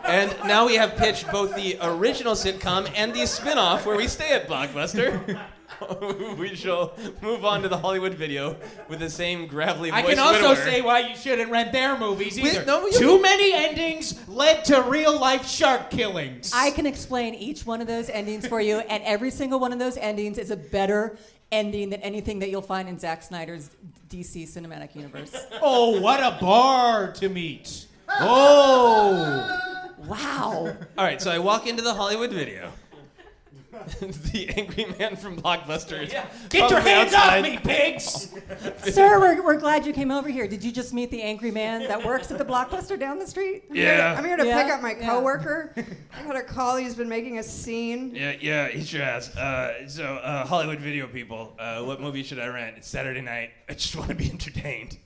[0.04, 4.32] And now we have pitched both the original sitcom and the spin-off where we stay
[4.32, 5.40] at Blockbuster.
[6.38, 8.56] we shall move on to the Hollywood video
[8.88, 9.98] with the same gravelly voice.
[9.98, 10.56] I can also widower.
[10.64, 12.64] say why you shouldn't rent their movies Wait, either.
[12.66, 16.52] no, you- Too many endings led to real life shark killings.
[16.54, 19.78] I can explain each one of those endings for you, and every single one of
[19.78, 21.16] those endings is a better
[21.52, 23.70] ending than anything that you'll find in Zack Snyder's
[24.08, 25.34] DC cinematic universe.
[25.62, 27.86] oh, what a bar to meet.
[28.12, 29.60] Oh.
[30.06, 30.76] Wow.
[30.98, 32.72] All right, so I walk into the Hollywood video.
[34.00, 36.02] the angry man from Blockbuster.
[36.02, 36.12] is
[36.48, 37.44] Get your hands outside.
[37.44, 38.34] off me, pigs!
[38.92, 40.48] Sir, we're, we're glad you came over here.
[40.48, 43.64] Did you just meet the angry man that works at the Blockbuster down the street?
[43.70, 44.16] Yeah.
[44.18, 45.08] I'm here to Yeah, pick up my yeah.
[45.08, 45.72] coworker.
[46.12, 46.76] I got a call.
[46.76, 48.14] He's been making a scene.
[48.14, 49.34] Yeah, yeah, he sure has.
[49.36, 52.76] Uh, so, uh, Hollywood video people, uh, what movie should I rent?
[52.78, 53.50] It's Saturday night.
[53.68, 54.98] I just want to be entertained.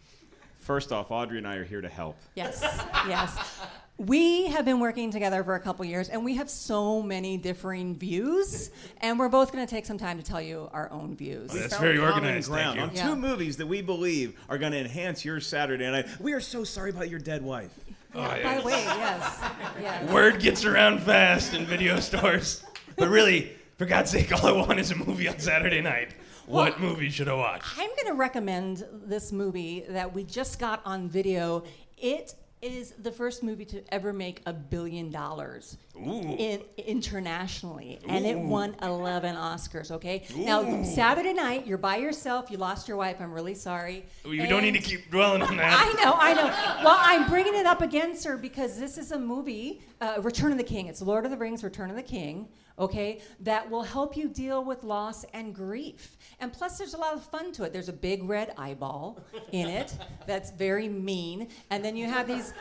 [0.59, 2.17] First off, Audrey and I are here to help.
[2.35, 2.63] Yes,
[3.07, 3.61] yes.
[3.97, 7.95] We have been working together for a couple years, and we have so many differing
[7.95, 8.71] views,
[9.01, 11.51] and we're both going to take some time to tell you our own views.
[11.55, 12.49] Oh, that's very organized.
[12.51, 13.03] Ground Thank on you.
[13.03, 13.09] Yeah.
[13.11, 16.09] two movies that we believe are going to enhance your Saturday night.
[16.19, 17.73] We are so sorry about your dead wife.
[18.17, 19.41] Oh, By the way, yes,
[19.81, 20.11] yes.
[20.11, 22.65] Word gets around fast in video stores.
[22.97, 26.15] But really, for God's sake, all I want is a movie on Saturday night.
[26.47, 27.63] What movie should I watch?
[27.77, 31.63] I'm going to recommend this movie that we just got on video.
[31.97, 32.35] It
[32.65, 38.75] is the first movie to ever make a billion dollars in, internationally, and it won
[38.83, 39.91] 11 Oscars.
[39.91, 42.51] Okay, now Saturday night, you're by yourself.
[42.51, 43.17] You lost your wife.
[43.21, 44.07] I'm really sorry.
[44.25, 45.79] You don't need to keep dwelling on that.
[45.79, 46.85] I know, I know.
[46.85, 50.59] Well, I'm bringing it up again, sir, because this is a movie, uh, Return of
[50.59, 50.87] the King.
[50.87, 52.49] It's Lord of the Rings, Return of the King,
[52.79, 56.17] okay, that will help you deal with loss and grief.
[56.41, 57.73] And plus, there's a lot of fun to it.
[57.73, 59.21] There's a big red eyeball
[59.53, 59.97] in it
[60.27, 61.49] that's very mean.
[61.71, 62.53] And then you have these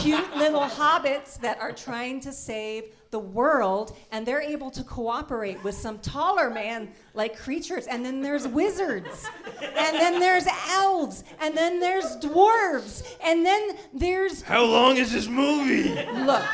[0.00, 2.84] cute little hobbits that are trying to save
[3.16, 7.86] the world, and they're able to cooperate with some taller man like creatures.
[7.86, 9.26] And then there's wizards,
[9.62, 15.28] and then there's elves, and then there's dwarves, and then there's How long is this
[15.28, 15.94] movie?
[16.30, 16.44] look.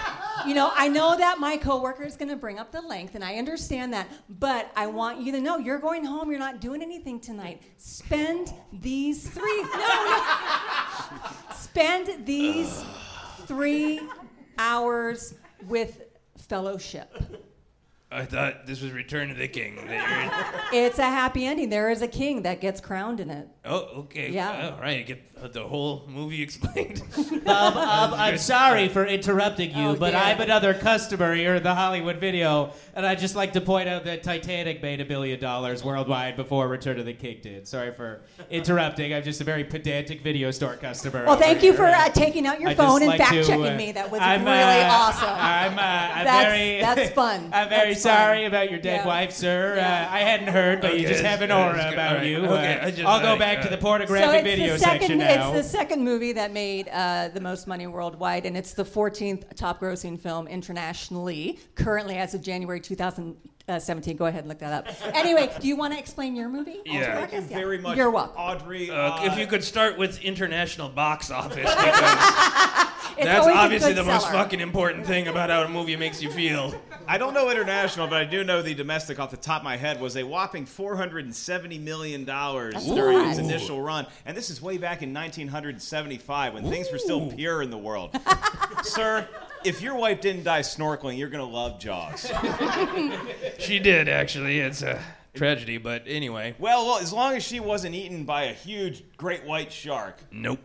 [0.46, 3.24] You know, I know that my coworker is going to bring up the length, and
[3.24, 4.06] I understand that.
[4.28, 6.30] But I want you to know you're going home.
[6.30, 7.60] You're not doing anything tonight.
[7.76, 9.62] Spend these three.
[9.62, 10.24] No, no.
[11.56, 12.84] Spend these
[13.46, 14.00] three
[14.58, 15.34] hours
[15.68, 16.02] with
[16.48, 17.08] fellowship.
[18.12, 19.76] I thought this was Return of the King.
[19.76, 19.86] that
[20.72, 20.84] you're in.
[20.86, 21.68] It's a happy ending.
[21.70, 23.48] There is a king that gets crowned in it.
[23.64, 24.30] Oh, okay.
[24.30, 24.72] Yeah.
[24.74, 25.06] All right.
[25.06, 27.02] Get the whole movie explained.
[27.42, 30.20] Um, um, I'm sorry for interrupting you, Oh, but dear.
[30.20, 34.04] I'm another customer here at the Hollywood Video, and I'd just like to point out
[34.04, 37.66] that Titanic made a billion dollars worldwide before Return of the King did.
[37.66, 39.12] Sorry for interrupting.
[39.12, 41.24] I'm just a very pedantic video store customer.
[41.26, 41.78] Well, thank you here.
[41.78, 43.90] for uh, taking out your I'd phone and like fact checking uh, me.
[43.90, 45.28] That was I'm, really uh, awesome.
[45.28, 46.80] I'm, uh, I'm That's- very.
[46.80, 47.50] that's fun.
[47.52, 48.01] I'm very That's fun.
[48.02, 49.06] Sorry about your dead Yeah.
[49.06, 49.74] wife, sir.
[49.76, 50.08] Yeah.
[50.10, 51.92] Uh, I hadn't heard, but you just have an aura good.
[51.92, 52.26] about All right.
[52.26, 52.38] you.
[52.44, 54.72] Okay, Uh, I just I'll go like, back uh, to the so pornographic it's video
[54.74, 55.52] the second, section now.
[55.54, 59.54] It's the second movie that made uh, the most money worldwide, and it's the 14th
[59.56, 62.80] top-grossing film internationally, currently as of January
[63.80, 64.16] 2017.
[64.16, 65.14] Go ahead and look that up.
[65.14, 66.80] Anyway, do you want to explain your movie?
[66.84, 67.14] Yeah.
[67.16, 67.44] Thank you Marcus?
[67.52, 68.36] very much, You're welcome.
[68.36, 68.90] Audrey.
[68.90, 72.00] Uh, uh, if you could start with international box office, because
[73.26, 74.38] that's always a obviously good the most seller.
[74.44, 76.74] fucking important thing about how a movie makes you feel.
[77.06, 79.76] I don't know international, but I do know the domestic off the top of my
[79.76, 82.78] head was a whopping $470 million during
[83.28, 83.38] its lot.
[83.38, 84.06] initial run.
[84.24, 88.16] And this is way back in 1975 when things were still pure in the world.
[88.82, 89.26] Sir,
[89.64, 92.30] if your wife didn't die snorkeling, you're going to love Jaws.
[93.58, 94.58] She did actually.
[94.60, 95.00] It's a
[95.34, 96.54] tragedy, but anyway.
[96.58, 100.58] Well, well, as long as she wasn't eaten by a huge great white shark, Nope.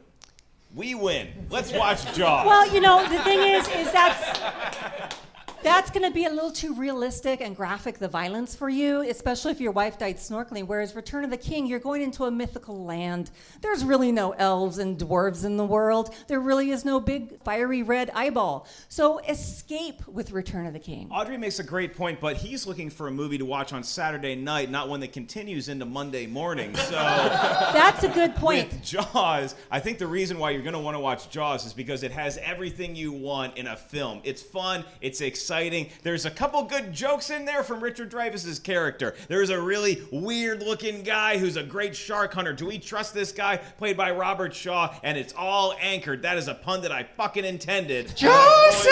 [0.76, 1.28] we win.
[1.50, 2.46] Let's watch Jaws.
[2.48, 5.16] Well, you know, the thing is, is that's
[5.64, 9.52] that's going to be a little too realistic and graphic, the violence for you, especially
[9.52, 10.68] if your wife died snorkeling.
[10.68, 13.32] Whereas Return of the King, you're going into a mythical land.
[13.62, 16.14] There's really no elves and dwarves in the world.
[16.28, 18.68] There really is no big fiery red eyeball.
[18.88, 21.10] So escape with Return of the King.
[21.12, 24.36] Audrey makes a great point, but he's looking for a movie to watch on Saturday
[24.36, 26.76] night, not one that continues into Monday morning.
[26.76, 26.92] So.
[27.74, 28.72] That's a good point.
[28.72, 31.74] With Jaws, I think the reason why you're going to want to watch Jaws is
[31.74, 34.22] because it has everything you want in a film.
[34.24, 35.47] It's fun, it's exciting.
[35.48, 39.16] There's a couple good jokes in there from Richard Dreyfuss's character.
[39.30, 42.52] There's a really weird-looking guy who's a great shark hunter.
[42.54, 43.58] Do we trust this guy?
[43.58, 46.24] Played by Robert Shaw, and it's all anchored.
[46.24, 48.08] That is a pun that I fucking intended.
[48.16, 48.92] Joseph!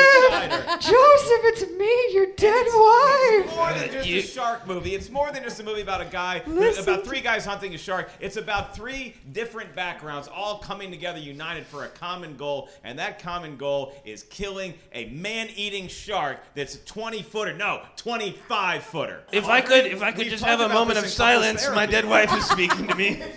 [0.80, 3.46] Joseph, it's me, your dead wife.
[3.46, 4.96] It's more than just You- a shark movie.
[4.96, 7.78] It's more than just a movie about a guy, Listen about three guys hunting a
[7.78, 8.10] shark.
[8.20, 13.20] It's about three different backgrounds all coming together, united for a common goal, and that
[13.20, 19.24] common goal is killing a man-eating shark that's a 20 footer, no, 25 footer.
[19.32, 21.28] If I could, if I could We've just have a about moment this of in
[21.28, 21.92] couples silence, my therapy.
[21.92, 23.24] dead wife is speaking to me.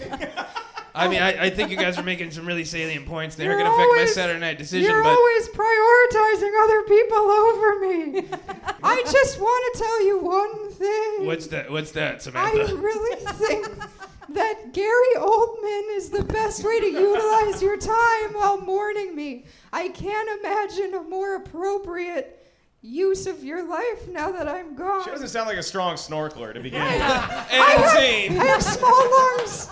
[0.95, 3.37] I mean, I, I think you guys are making some really salient points.
[3.37, 7.17] They are going to affect my Saturday night decision, You're but always prioritizing other people
[7.19, 8.29] over me.
[8.83, 11.27] I just want to tell you one thing.
[11.27, 11.71] what's that?
[11.71, 12.51] What's that, Samantha?
[12.63, 12.77] I Samantha?
[12.83, 13.69] really think
[14.31, 19.45] that Gary Oldman is the best way to utilize your time while mourning me.
[19.73, 22.38] I can't imagine a more appropriate
[22.81, 25.05] use of your life now that I'm gone.
[25.05, 26.93] She doesn't sound like a strong snorkeler to begin with.
[27.51, 28.39] And scene.
[28.39, 29.71] I have small lungs.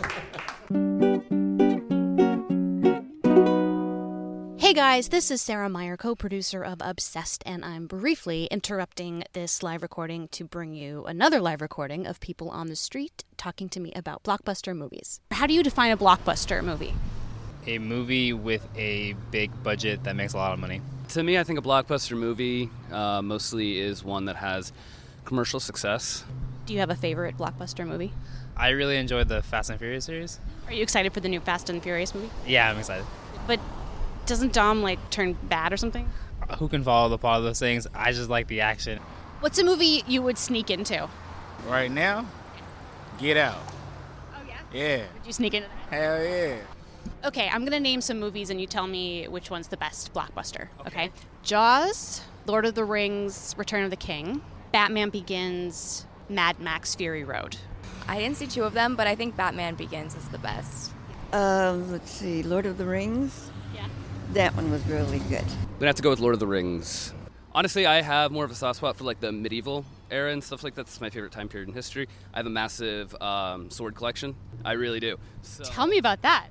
[4.59, 9.63] Hey guys, this is Sarah Meyer, co producer of Obsessed, and I'm briefly interrupting this
[9.63, 13.79] live recording to bring you another live recording of people on the street talking to
[13.81, 15.21] me about blockbuster movies.
[15.31, 16.95] How do you define a blockbuster movie?
[17.67, 20.81] A movie with a big budget that makes a lot of money.
[21.09, 24.73] To me, I think a blockbuster movie uh, mostly is one that has
[25.25, 26.25] commercial success.
[26.67, 28.13] Do you have a favorite blockbuster movie?
[28.57, 30.41] I really enjoyed the Fast and Furious series.
[30.67, 32.31] Are you excited for the new Fast and Furious movie?
[32.47, 33.07] Yeah, I'm excited.
[33.47, 33.61] But
[34.27, 36.09] doesn't Dom like turn bad or something?
[36.59, 37.87] Who can follow the plot of those things?
[37.95, 38.99] I just like the action.
[39.41, 41.09] What's a movie you would sneak into?
[41.69, 42.27] Right now,
[43.19, 43.59] Get Out.
[44.35, 44.59] Oh yeah.
[44.73, 44.97] Yeah.
[45.15, 45.95] Would you sneak into that?
[45.95, 46.57] Hell yeah.
[47.25, 50.69] Okay, I'm gonna name some movies and you tell me which one's the best blockbuster.
[50.87, 51.11] Okay.
[51.43, 54.43] Jaws, Lord of the Rings, Return of the King,
[54.73, 57.57] Batman Begins, Mad Max Fury Road.
[58.09, 60.93] I didn't see two of them, but I think Batman Begins is the best.
[61.33, 63.51] Uh, let's see, Lord of the Rings.
[63.75, 63.89] Yeah.
[64.33, 65.43] That one was really good.
[65.43, 67.13] I'm gonna have to go with Lord of the Rings.
[67.55, 70.63] Honestly, I have more of a soft spot for like the medieval era and stuff
[70.63, 70.87] like that.
[70.87, 72.07] That's my favorite time period in history.
[72.35, 74.37] I have a massive um, sword collection.
[74.65, 75.17] I really do.
[75.43, 76.49] So, Tell me about that.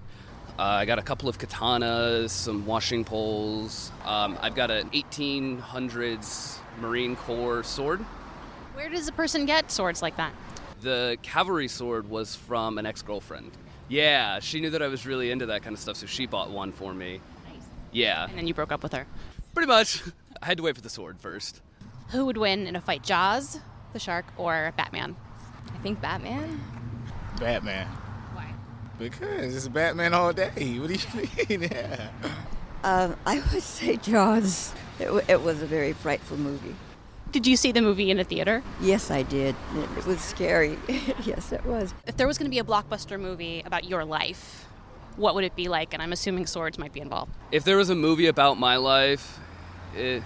[0.58, 3.92] Uh, I got a couple of katanas, some washing poles.
[4.06, 8.02] Um, I've got an 1800s Marine Corps sword.
[8.74, 10.34] Where does a person get swords like that?
[10.82, 13.52] The cavalry sword was from an ex-girlfriend.
[13.88, 16.50] Yeah, she knew that I was really into that kind of stuff, so she bought
[16.50, 17.22] one for me.
[17.52, 17.62] Nice.
[17.92, 19.06] Yeah, And then you broke up with her.
[19.54, 20.02] pretty much.
[20.42, 21.62] I had to wait for the sword first.
[22.10, 23.60] Who would win in a fight, Jaws,
[23.94, 25.16] the shark, or Batman?
[25.74, 26.60] I think Batman.
[27.40, 27.88] Batman.
[28.98, 29.10] Why?
[29.10, 30.78] Because it's Batman all day.
[30.80, 31.30] What do you
[31.60, 31.70] mean?
[31.72, 32.10] Yeah.
[32.84, 34.72] Uh, I would say Jaws.
[35.00, 36.76] It, w- it was a very frightful movie.
[37.32, 38.62] Did you see the movie in a theater?
[38.80, 39.56] Yes, I did.
[39.98, 40.78] It was scary.
[41.26, 41.96] yes, it was.
[42.06, 44.68] If there was going to be a blockbuster movie about your life,
[45.16, 45.96] what would it be like?
[45.96, 47.32] And I'm assuming swords might be involved.
[47.52, 49.40] If there was a movie about my life,
[49.98, 50.22] it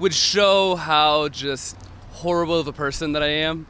[0.00, 1.76] would show how just
[2.10, 3.68] horrible of a person that I am.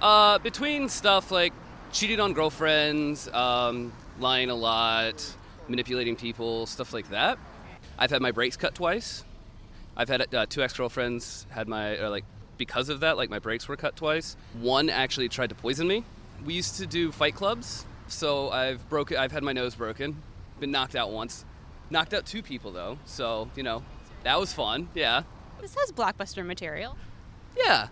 [0.00, 1.52] Uh, between stuff like
[1.92, 5.24] cheating on girlfriends, um, lying a lot,
[5.68, 7.38] manipulating people, stuff like that.
[7.98, 9.24] I've had my brakes cut twice.
[9.96, 12.24] I've had uh, two ex-girlfriends had my uh, like
[12.58, 14.36] because of that, like my brakes were cut twice.
[14.60, 16.04] One actually tried to poison me.
[16.44, 19.18] We used to do fight clubs, so I've broken.
[19.18, 20.22] I've had my nose broken,
[20.60, 21.44] been knocked out once,
[21.90, 22.98] knocked out two people though.
[23.04, 23.82] So you know,
[24.24, 24.88] that was fun.
[24.94, 25.22] Yeah,
[25.60, 26.96] This has blockbuster material.
[27.56, 27.88] yeah.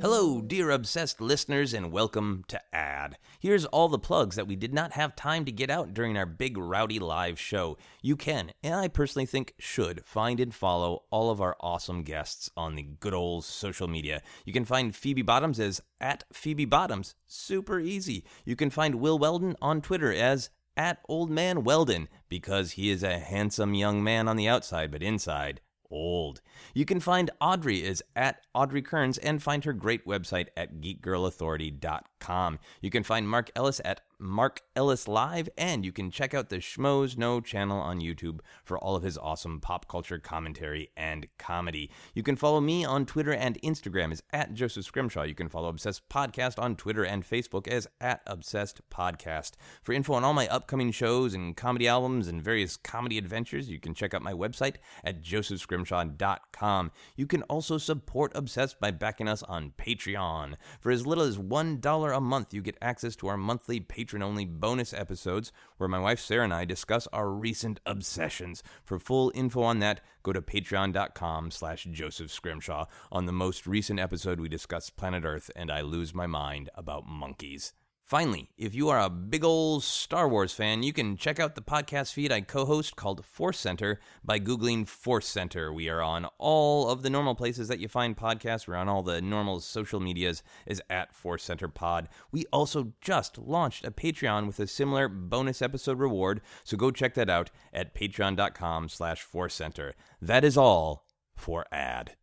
[0.00, 3.18] Hello, dear obsessed listeners, and welcome to Ad.
[3.40, 6.24] Here's all the plugs that we did not have time to get out during our
[6.24, 7.76] big rowdy live show.
[8.00, 12.48] You can, and I personally think should, find and follow all of our awesome guests
[12.56, 14.22] on the good old social media.
[14.44, 18.24] You can find Phoebe Bottoms as at Phoebe Bottoms, super easy.
[18.44, 23.02] You can find Will Weldon on Twitter as at Old Man Weldon, because he is
[23.02, 26.40] a handsome young man on the outside, but inside, old.
[26.74, 32.58] You can find Audrey is at Audrey Kearns and find her great website at geekgirlauthority.com.
[32.80, 36.56] You can find Mark Ellis at Mark Ellis Live, and you can check out the
[36.56, 41.90] Schmoes Know channel on YouTube for all of his awesome pop culture commentary and comedy.
[42.14, 45.22] You can follow me on Twitter and Instagram as at Joseph Scrimshaw.
[45.22, 49.52] You can follow Obsessed Podcast on Twitter and Facebook as at Obsessed Podcast.
[49.82, 53.78] For info on all my upcoming shows and comedy albums and various comedy adventures, you
[53.78, 56.90] can check out my website at josephscrimshaw.com.
[57.14, 60.54] You can also support Obsessed by backing us on Patreon.
[60.80, 64.46] For as little as $1 a month, you get access to our monthly patron only
[64.46, 68.62] bonus episodes where my wife Sarah and I discuss our recent obsessions.
[68.82, 72.86] For full info on that, go to patreon.com slash Joseph Scrimshaw.
[73.12, 77.06] On the most recent episode, we discuss Planet Earth and I lose my mind about
[77.06, 77.74] monkeys.
[78.08, 81.60] Finally, if you are a big ol' Star Wars fan, you can check out the
[81.60, 85.70] podcast feed I co host called Force Center by Googling Force Center.
[85.70, 88.66] We are on all of the normal places that you find podcasts.
[88.66, 92.08] We're on all the normal social medias is at Force Center Pod.
[92.32, 97.12] We also just launched a Patreon with a similar bonus episode reward, so go check
[97.12, 99.94] that out at patreon.com slash Force Center.
[100.22, 101.04] That is all
[101.36, 102.16] for ad.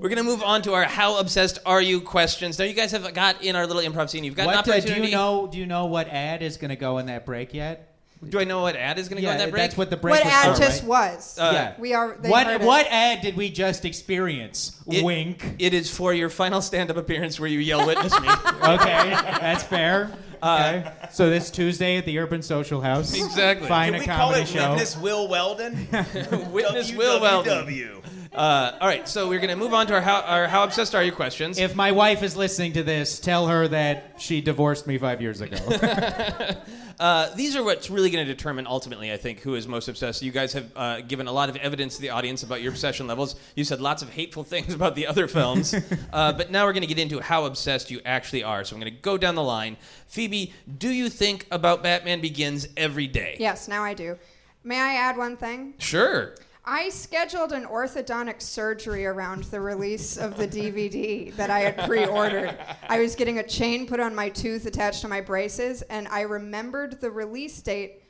[0.00, 2.58] We're gonna move on to our "How obsessed are you?" questions.
[2.58, 4.24] Now, you guys have got in our little improv scene.
[4.24, 5.00] You've got an What, uh, opportunity.
[5.02, 5.48] do you know?
[5.50, 7.84] Do you know what ad is going to go in that break yet?
[8.28, 9.62] Do I know what ad is going to Yeah, go in that break?
[9.62, 10.88] that's what the break What was ad for, just right?
[11.14, 11.38] was.
[11.38, 11.72] Uh, yeah.
[11.78, 12.16] We are.
[12.20, 12.92] They What heard what It.
[12.92, 14.72] ad did we just experience?
[14.90, 15.44] It- Wink.
[15.58, 18.28] It is for your final stand-up appearance where you yell "Witness me."
[18.62, 20.10] Okay, that's fair.
[20.42, 20.84] Okay.
[21.12, 23.12] so this Tuesday at the Urban Social House.
[23.14, 23.66] Exactly.
[23.68, 24.70] Find Can a we call comedy it show.
[24.70, 25.88] Witness Will Weldon?
[26.52, 27.66] Witness Will Weldon.
[27.66, 28.02] WWW.
[28.34, 31.02] Uh, all right, so we're gonna move on to our "How, our how obsessed are
[31.02, 31.58] you?" questions.
[31.58, 35.40] If my wife is listening to this, tell her that she divorced me five years
[35.40, 35.56] ago.
[36.98, 40.20] Uh, these are what's really going to determine ultimately, I think, who is most obsessed.
[40.20, 43.06] You guys have uh, given a lot of evidence to the audience about your obsession
[43.06, 43.36] levels.
[43.54, 45.74] You said lots of hateful things about the other films.
[46.12, 48.64] uh, but now we're going to get into how obsessed you actually are.
[48.64, 49.76] So I'm going to go down the line.
[50.06, 53.36] Phoebe, do you think about Batman Begins every day?
[53.38, 54.18] Yes, now I do.
[54.64, 55.74] May I add one thing?
[55.78, 56.34] Sure.
[56.70, 62.04] I scheduled an orthodontic surgery around the release of the DVD that I had pre
[62.04, 62.58] ordered.
[62.90, 66.20] I was getting a chain put on my tooth attached to my braces, and I
[66.20, 68.02] remembered the release date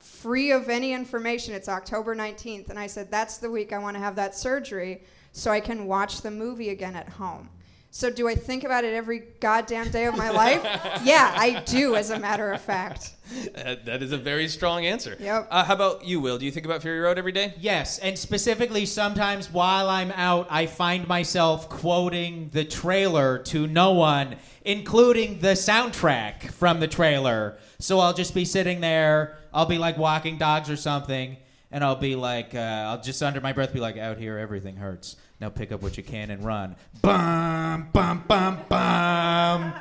[0.00, 1.54] free of any information.
[1.54, 2.68] It's October 19th.
[2.68, 5.86] And I said, That's the week I want to have that surgery so I can
[5.86, 7.48] watch the movie again at home.
[7.96, 10.64] So, do I think about it every goddamn day of my life?
[11.04, 13.12] yeah, I do, as a matter of fact.
[13.56, 15.16] Uh, that is a very strong answer.
[15.20, 15.46] Yep.
[15.48, 16.36] Uh, how about you, Will?
[16.36, 17.54] Do you think about Fury Road every day?
[17.56, 23.92] Yes, and specifically, sometimes while I'm out, I find myself quoting the trailer to no
[23.92, 27.58] one, including the soundtrack from the trailer.
[27.78, 31.36] So I'll just be sitting there, I'll be like walking dogs or something,
[31.70, 34.74] and I'll be like, uh, I'll just under my breath be like, out here, everything
[34.74, 35.14] hurts.
[35.44, 36.74] Now pick up what you can and run.
[37.02, 39.74] Bum, bum, bum, bum.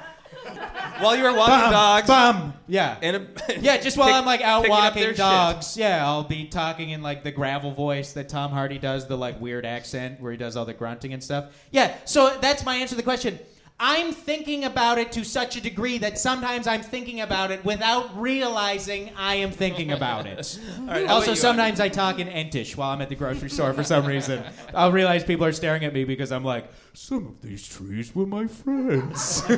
[0.99, 2.05] While you were walking Bum, dogs.
[2.07, 2.53] Bum.
[2.67, 2.97] Yeah.
[3.01, 5.17] A, Yeah, just while pick- I'm like out walking their shit.
[5.19, 5.77] dogs.
[5.77, 9.39] Yeah, I'll be talking in like the gravel voice that Tom Hardy does, the like
[9.39, 11.53] weird accent where he does all the grunting and stuff.
[11.71, 13.39] Yeah, so that's my answer to the question.
[13.79, 18.19] I'm thinking about it to such a degree that sometimes I'm thinking about it without
[18.19, 20.59] realizing I am thinking about it.
[20.81, 24.05] right, also, sometimes I talk in Entish while I'm at the grocery store for some
[24.05, 24.43] reason.
[24.73, 28.25] I'll realize people are staring at me because I'm like, some of these trees were
[28.25, 29.43] my friends.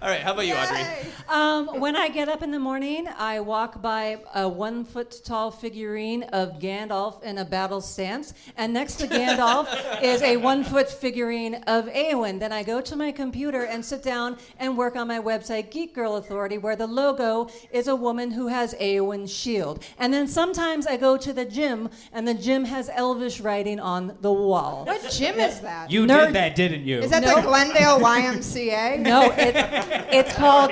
[0.00, 0.80] All right, how about you, Audrey?
[1.28, 5.50] Um, when I get up in the morning, I walk by a one foot tall
[5.50, 9.66] figurine of Gandalf in a battle stance, and next to Gandalf
[10.02, 12.38] is a one foot figurine of Eowyn.
[12.38, 15.96] Then I go to my computer and sit down and work on my website, Geek
[15.96, 19.82] Girl Authority, where the logo is a woman who has Eowyn's shield.
[19.98, 24.16] And then sometimes I go to the gym, and the gym has Elvish writing on
[24.20, 24.84] the wall.
[24.84, 25.90] What gym is that?
[25.90, 27.00] You Nerd- did that, didn't you?
[27.00, 27.34] Is that No.
[27.36, 29.00] the Glendale YMCA?
[29.00, 30.70] No, it's it's called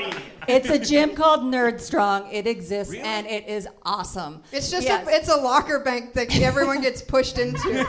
[0.49, 2.31] it's a gym called Nerd Strong.
[2.33, 4.43] It exists and it is awesome.
[4.53, 5.05] It's just Yes.
[5.07, 7.85] a, it's a locker bank that everyone gets pushed into.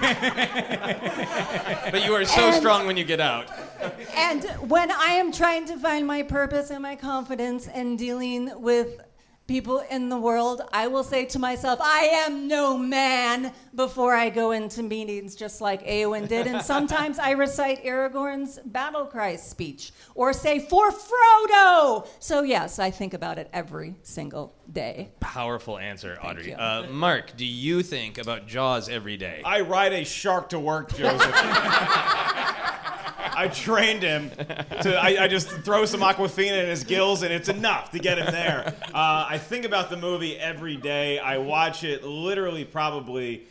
[1.92, 3.48] But you are so And- strong when you get out.
[4.16, 9.02] And when I am trying to find my purpose and my confidence and dealing with
[9.48, 14.30] people in the world, I will say to myself, I am no man before I
[14.30, 16.48] go into meetings, just like Eowyn did.
[16.48, 22.08] And sometimes I recite Aragorn's battle cry speech or say, For Frodo!
[22.20, 25.12] So, yes, I think about it every single day.
[25.22, 26.54] Powerful answer, Audrey.
[26.54, 29.42] Uh, Mark, do you think about Jaws every day?
[29.46, 31.34] I ride a shark to work, Joseph.
[33.38, 34.32] I trained him
[34.82, 34.98] to.
[35.00, 38.26] I, I just throw some Aquafina in his gills, and it's enough to get him
[38.32, 38.74] there.
[38.88, 41.20] Uh, I think about the movie every day.
[41.20, 43.44] I watch it literally, probably.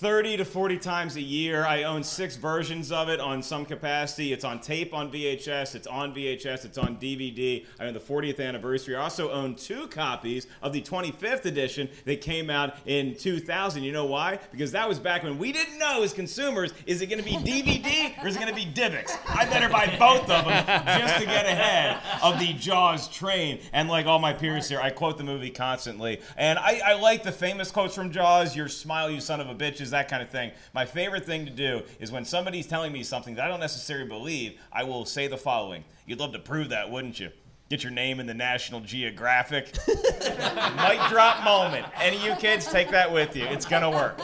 [0.00, 1.66] 30 to 40 times a year.
[1.66, 4.32] I own six versions of it on some capacity.
[4.32, 7.66] It's on tape on VHS, it's on VHS, it's on DVD.
[7.78, 8.96] I own the 40th anniversary.
[8.96, 13.82] I also own two copies of the 25th edition that came out in 2000.
[13.82, 14.38] You know why?
[14.50, 17.36] Because that was back when we didn't know as consumers is it going to be
[17.36, 19.18] DVD or is it going to be DIVX?
[19.28, 23.60] I better buy both of them just to get ahead of the Jaws train.
[23.74, 26.22] And like all my peers here, I quote the movie constantly.
[26.38, 29.54] And I, I like the famous quotes from Jaws, your smile, you son of a
[29.90, 30.52] bitches, that kind of thing.
[30.74, 34.08] My favorite thing to do is when somebody's telling me something that I don't necessarily
[34.08, 35.84] believe, I will say the following.
[36.06, 37.30] You'd love to prove that, wouldn't you?
[37.68, 39.66] Get your name in the National Geographic.
[39.86, 41.86] Mic drop moment.
[42.00, 43.44] Any of you kids, take that with you.
[43.44, 44.20] It's gonna work.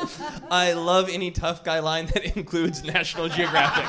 [0.51, 3.85] I love any tough guy line that includes National Geographic.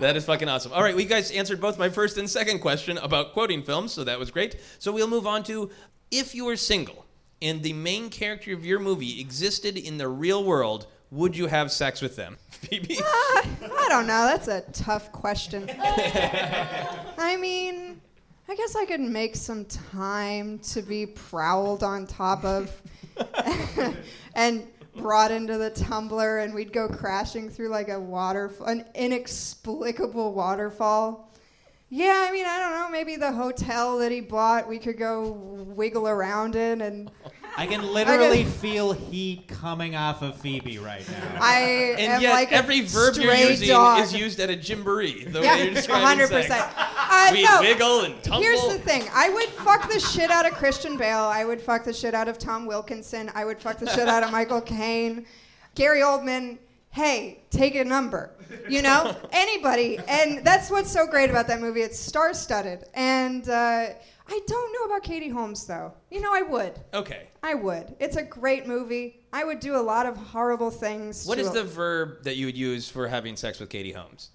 [0.00, 0.70] that is fucking awesome.
[0.74, 4.04] All right, we guys answered both my first and second question about quoting films, so
[4.04, 4.56] that was great.
[4.78, 5.70] So we'll move on to
[6.10, 7.01] if you were single
[7.42, 11.70] and the main character of your movie existed in the real world, would you have
[11.70, 12.38] sex with them?
[12.48, 12.96] Phoebe?
[12.98, 14.26] Uh, I don't know.
[14.26, 15.68] That's a tough question.
[15.82, 18.00] I mean,
[18.48, 22.80] I guess I could make some time to be prowled on top of
[24.34, 24.66] and
[24.96, 31.31] brought into the tumbler, and we'd go crashing through like a waterfall, an inexplicable waterfall.
[31.94, 32.88] Yeah, I mean, I don't know.
[32.90, 35.32] Maybe the hotel that he bought, we could go
[35.76, 37.10] wiggle around in, and
[37.58, 41.38] I can literally I can- feel heat coming off of Phoebe right now.
[41.42, 41.58] I
[41.98, 44.00] And am yet, like a every verb you're using dog.
[44.00, 45.30] is used at a gymboree.
[45.30, 46.46] The Yeah, way you're describing 100%.
[46.46, 46.74] sex.
[46.78, 47.58] Uh, we no.
[47.60, 48.40] wiggle and tumble.
[48.40, 49.02] Here's the thing.
[49.12, 51.18] I would fuck the shit out of Christian Bale.
[51.18, 53.30] I would fuck the shit out of Tom Wilkinson.
[53.34, 55.26] I would fuck the shit out of Michael Caine.
[55.74, 56.56] Gary Oldman,
[56.92, 58.30] hey, take a number.
[58.68, 59.16] You know?
[59.32, 59.98] Anybody.
[60.06, 61.80] And that's what's so great about that movie.
[61.80, 62.84] It's star studded.
[62.94, 63.88] And uh,
[64.28, 65.94] I don't know about Katie Holmes, though.
[66.10, 66.78] You know, I would.
[66.94, 67.28] Okay.
[67.42, 67.96] I would.
[67.98, 69.20] It's a great movie.
[69.32, 71.26] I would do a lot of horrible things.
[71.26, 74.30] What is a- the verb that you would use for having sex with Katie Holmes?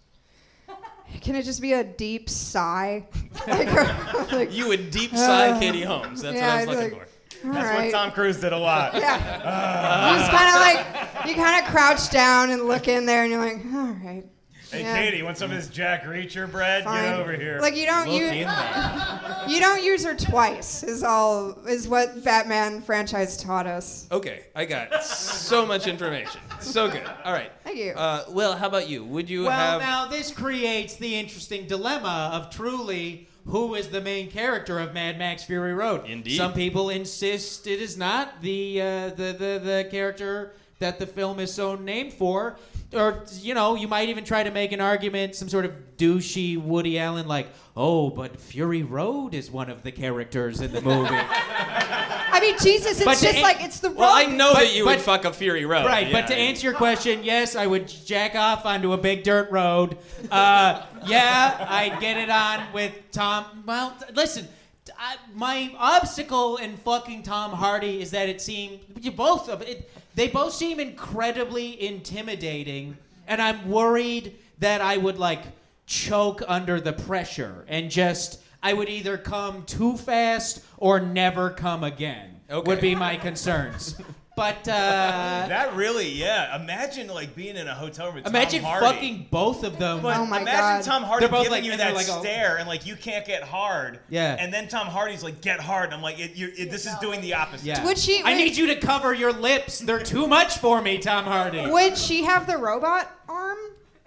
[1.21, 3.05] Can it just be a deep sigh?
[3.47, 6.23] like, like, You would deep sigh uh, Katie Holmes.
[6.23, 7.16] That's yeah, what I I'd was looking like, for.
[7.45, 7.85] All That's right.
[7.85, 8.95] what Tom Cruise did a lot.
[8.95, 10.13] Yeah.
[10.13, 13.31] you just kind of like you kind of crouch down and look in there, and
[13.31, 14.23] you're like, all right.
[14.71, 16.83] Hey, yeah, Katie, want some of this Jack Reacher bread?
[16.83, 17.59] fine." Get over here.
[17.61, 18.39] Like you don't Look use in
[19.47, 20.83] you don't use her twice.
[20.83, 24.07] Is all is what Batman franchise taught us.
[24.11, 26.41] Okay, I got so much information.
[26.59, 27.03] So good.
[27.23, 27.51] All right.
[27.63, 27.91] Thank you.
[27.91, 29.05] Uh, Will, how about you?
[29.05, 29.79] Would you well, have?
[29.79, 35.17] now this creates the interesting dilemma of truly who is the main character of Mad
[35.17, 36.05] Max Fury Road.
[36.05, 36.37] Indeed.
[36.37, 41.39] Some people insist it is not the uh, the, the the character that the film
[41.39, 42.57] is so named for.
[42.93, 46.57] Or you know, you might even try to make an argument, some sort of douchey
[46.57, 51.09] Woody Allen, like, "Oh, but Fury Road is one of the characters in the movie."
[51.19, 53.97] I mean, Jesus, it's But just an- like it's the road.
[53.97, 55.85] well, I know But- that you would fuck a Fury Road.
[55.85, 56.13] Right, yeah.
[56.21, 59.97] but to answer your question, yes, I would jack off onto a big dirt road.
[60.31, 63.63] Uh, yeah, I'd get it on with Tom.
[63.65, 64.47] Well, t- listen,
[64.85, 69.61] t- I, my obstacle in fucking Tom Hardy is that it seemed you both of
[69.61, 69.89] it.
[70.17, 72.97] They both seem incredibly intimidating,
[73.27, 75.43] and I'm worried that I would like
[75.85, 81.83] choke under the pressure and just I would either come too fast or never come
[81.83, 82.41] again.
[82.49, 82.67] Okay.
[82.67, 84.01] Would be my concerns.
[84.37, 84.71] But uh,
[85.49, 86.55] that really, yeah.
[86.61, 88.85] Imagine like being in a hotel room with imagine Tom Hardy.
[88.85, 90.01] fucking both of them.
[90.03, 90.83] But Oh my imagine God.
[90.83, 92.21] Tom Hardy They're both giving like- you and they're that like, oh.
[92.21, 93.99] stare and like you can't get hard.
[94.09, 94.37] Yeah.
[94.39, 95.85] And then Tom Hardy's like, get hard.
[95.85, 97.65] And I'm like, it, you're, it, this is doing the opposite.
[97.65, 97.83] yeah.
[97.83, 99.79] Would she- I need you to cover your lips.
[99.79, 101.65] They're too much for me, Tom Hardy.
[101.69, 103.57] Would she have the robot arm?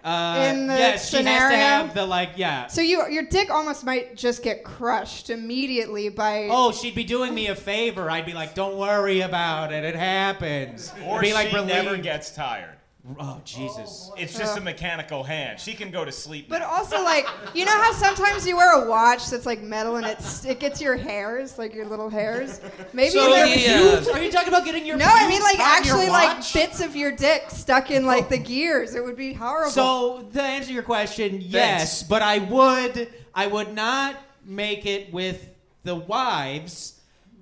[0.03, 2.67] Uh, in the yes, she has to have the like, yeah.
[2.67, 6.47] So you your dick almost might just get crushed immediately by.
[6.51, 8.09] Oh, she'd be doing me a favor.
[8.09, 9.83] I'd be like, "Don't worry about it.
[9.83, 12.77] It happens." Or It'd be like she never gets tired.
[13.19, 14.11] Oh Jesus!
[14.15, 15.59] It's just a mechanical hand.
[15.59, 16.47] She can go to sleep.
[16.47, 16.69] But now.
[16.69, 20.45] also, like, you know how sometimes you wear a watch that's like metal and it's
[20.45, 22.61] it gets your hairs, like your little hairs.
[22.93, 24.07] Maybe So your the, uh, pubes.
[24.07, 24.97] Are you talking about getting your?
[24.97, 28.93] No, I mean like actually like bits of your dick stuck in like the gears.
[28.93, 29.71] It would be horrible.
[29.71, 35.11] So to answer to your question, yes, but I would I would not make it
[35.11, 35.49] with
[35.83, 37.00] the wives.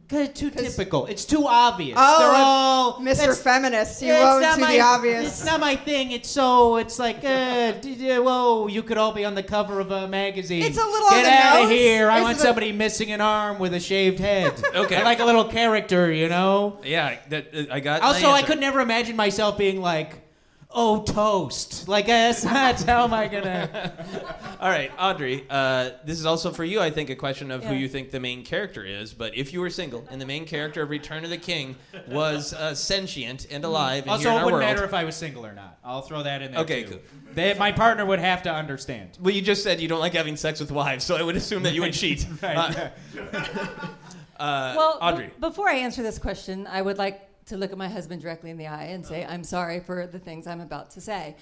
[0.10, 1.06] Cause it's too typical.
[1.06, 1.96] It's too obvious.
[2.02, 3.38] Oh, They're all Mr.
[3.38, 5.28] Feminist, you Yeah, it's won't my- the obvious.
[5.28, 6.12] It's not my thing.
[6.12, 6.78] It's so.
[6.78, 8.66] It's like, uh, d- d- whoa!
[8.68, 10.64] You could all be on the cover of a magazine.
[10.64, 11.78] It's a little on Get the out of nose.
[11.78, 12.10] here!
[12.10, 14.54] I It's want the- somebody missing an arm with a shaved head.
[14.76, 14.96] Okay.
[14.96, 16.80] I like a little character, you know.
[16.84, 18.02] Yeah, that, uh, I got.
[18.02, 18.48] my Also, I answer.
[18.48, 20.16] could never imagine myself being like,
[20.72, 24.06] "Oh, toast!" Like that's not how am I gonna?
[24.60, 25.46] All right, Audrey.
[25.50, 26.80] Uh, this is also for you.
[26.82, 29.14] I think a question of who you think the main character is.
[29.14, 31.76] But if you were single and the main character of Return of the King
[32.08, 34.94] was uh, sentient and alive and Also, here in it our wouldn't world, matter if
[34.94, 35.80] I was single or not.
[35.84, 36.90] I'll throw that in there Okay, too.
[36.92, 37.00] cool.
[37.34, 39.18] They, my partner would have to understand.
[39.22, 41.64] well, you just said you don't like having sex with wives, so I would assume
[41.64, 42.26] that you would cheat.
[42.42, 42.58] Right.
[42.58, 42.90] Uh,
[44.40, 45.28] uh, Well, Audrey.
[45.28, 48.52] be- before I answer this question, I would like to look at my husband directly
[48.52, 51.36] in the eye and say, I'm sorry for the things I'm about to say.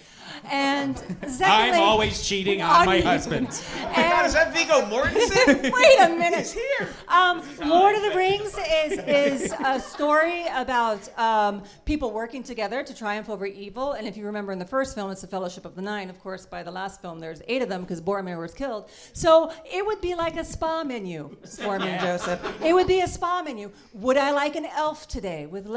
[0.49, 0.97] And
[1.28, 3.47] secondly, I'm always cheating on my husband.
[3.78, 5.72] oh my God, is that Viggo Mortensen?
[5.74, 6.39] Wait a minute.
[6.39, 6.89] He's here.
[7.10, 12.95] Um, Lord of the Rings is is a story about um, people working together to
[12.95, 13.93] triumph over evil.
[13.93, 16.10] And if you remember in the first film, it's the Fellowship of the Nine.
[16.10, 18.89] Of course, by the last film, there's eight of them because Boromir was killed.
[19.12, 22.39] So it would be like a spa menu for me, Joseph.
[22.64, 23.72] It would be a spa menu.
[23.93, 25.68] Would I like an elf today with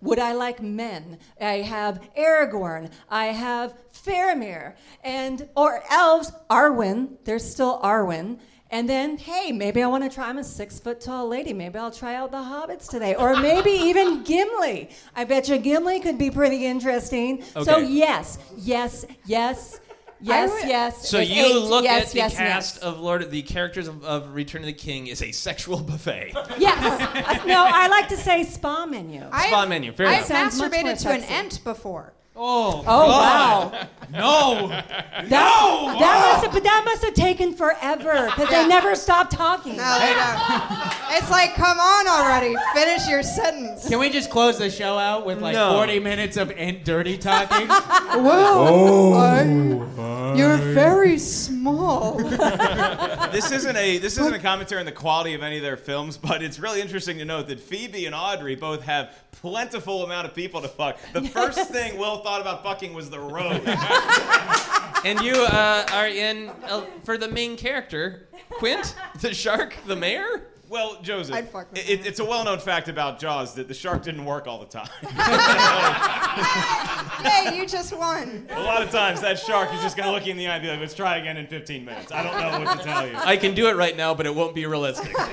[0.00, 1.18] Would I like men?
[1.40, 2.90] I have Aragorn.
[3.08, 6.32] I have Faramir, and or elves.
[6.50, 7.16] Arwen.
[7.24, 8.38] There's still Arwen.
[8.70, 10.28] And then, hey, maybe I want to try.
[10.28, 11.52] I'm a six foot tall lady.
[11.52, 14.90] Maybe I'll try out the hobbits today, or maybe even Gimli.
[15.14, 17.42] I bet you Gimli could be pretty interesting.
[17.42, 19.80] So yes, yes, yes,
[20.28, 21.08] yes, would- yes.
[21.08, 21.54] So you eight.
[21.56, 22.82] look yes, at the yes, cast yes.
[22.82, 26.32] of Lord, the characters of, of Return of the King is a sexual buffet.
[26.58, 27.42] Yes.
[27.46, 29.22] No, I like to say spa menu.
[29.30, 30.26] I've, Spa menu, fair I've enough.
[30.26, 31.34] Sounds much masturbated to an sexy.
[31.34, 32.12] ent before.
[32.38, 33.72] Oh, Oh God.
[33.72, 33.88] wow.
[34.12, 34.68] No.
[34.68, 34.88] That,
[35.28, 39.76] that must have, but that must have taken forever because they never stopped talking.
[39.76, 41.16] No, they don't.
[41.18, 43.88] It's like, come on already, finish your sentence.
[43.88, 45.74] Can we just close the show out with like No.
[45.76, 47.68] 40 minutes of end dirty talking?
[48.16, 52.16] Well, oh, I, you're very small.
[53.30, 56.16] this isn't a this isn't a commentary on the quality of any of their films,
[56.16, 60.34] but it's really interesting to note that Phoebe and Audrey both have plentiful amount of
[60.34, 60.98] people to fuck.
[61.12, 63.62] The first thing Will thought about fucking was the road.
[65.04, 70.42] and you uh, are in uh, for the main character, Quint, the shark, the mayor.
[70.68, 74.02] Well, Joseph, I'd fuck with it, it's a well-known fact about Jaws that the shark
[74.02, 74.88] didn't work all the time.
[77.22, 78.46] hey, you just won.
[78.50, 80.54] a lot of times, that shark is just going to look you in the eye
[80.56, 83.06] and be like, "Let's try again in 15 minutes." I don't know what to tell
[83.06, 83.14] you.
[83.16, 85.14] I can do it right now, but it won't be realistic.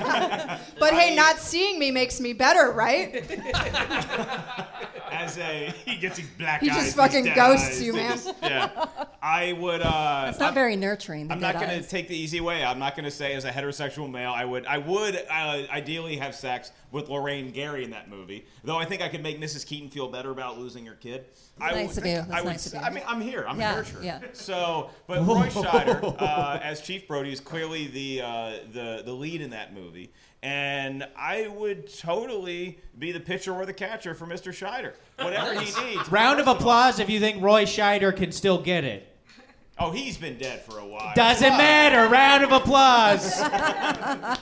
[0.78, 3.14] But hey, not seeing me makes me better, right?
[5.10, 7.82] As a he gets these black He eyes, He just fucking ghosts eyes.
[7.82, 8.10] you, man.
[8.12, 8.86] just- yeah,
[9.22, 9.80] I would.
[9.80, 11.30] Uh, It's not I'm- very nurturing.
[11.30, 11.88] I'm not going to eyes.
[11.88, 12.64] take the easy way.
[12.64, 14.66] I'm not going to say as a heterosexual male, I would.
[14.66, 18.46] I would uh, ideally have sex with Lorraine Gary in that movie.
[18.62, 19.66] Though I think I could make Mrs.
[19.66, 21.26] Keaton feel better about losing her kid.
[21.60, 22.50] I Nice would of think- That's I would.
[22.50, 23.44] nice of s- I mean, I'm here.
[23.48, 24.04] I'm Yeah, a nurturer.
[24.04, 24.20] yeah.
[24.32, 29.40] So, but Roy Scheider uh, as Chief Brody is clearly the uh, the the lead
[29.40, 30.12] in that movie.
[30.42, 34.52] And I would totally be the pitcher or the catcher for Mr.
[34.52, 34.92] Scheider.
[35.24, 36.06] Whatever he needs.
[36.10, 39.13] Round of applause if you think Roy Scheider can still get it.
[39.76, 41.12] Oh, he's been dead for a while.
[41.16, 42.08] Doesn't matter.
[42.08, 43.40] Round of applause.
[43.40, 44.36] uh,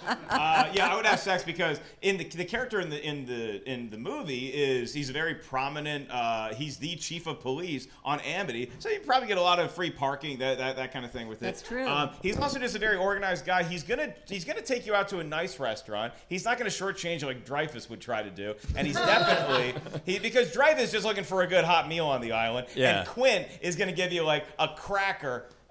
[0.74, 3.88] yeah, I would have sex because in the the character in the in the in
[3.88, 6.08] the movie is he's a very prominent.
[6.10, 9.72] Uh, he's the chief of police on Amity, so you probably get a lot of
[9.72, 11.46] free parking, that that, that kind of thing with it.
[11.46, 11.86] That's true.
[11.86, 13.62] Um, he's also just a very organized guy.
[13.62, 16.12] He's gonna he's gonna take you out to a nice restaurant.
[16.28, 20.18] He's not gonna shortchange you like Dreyfuss would try to do, and he's definitely he
[20.18, 23.00] because Dreyfuss is just looking for a good hot meal on the island, Yeah.
[23.00, 24.68] and Quint is gonna give you like a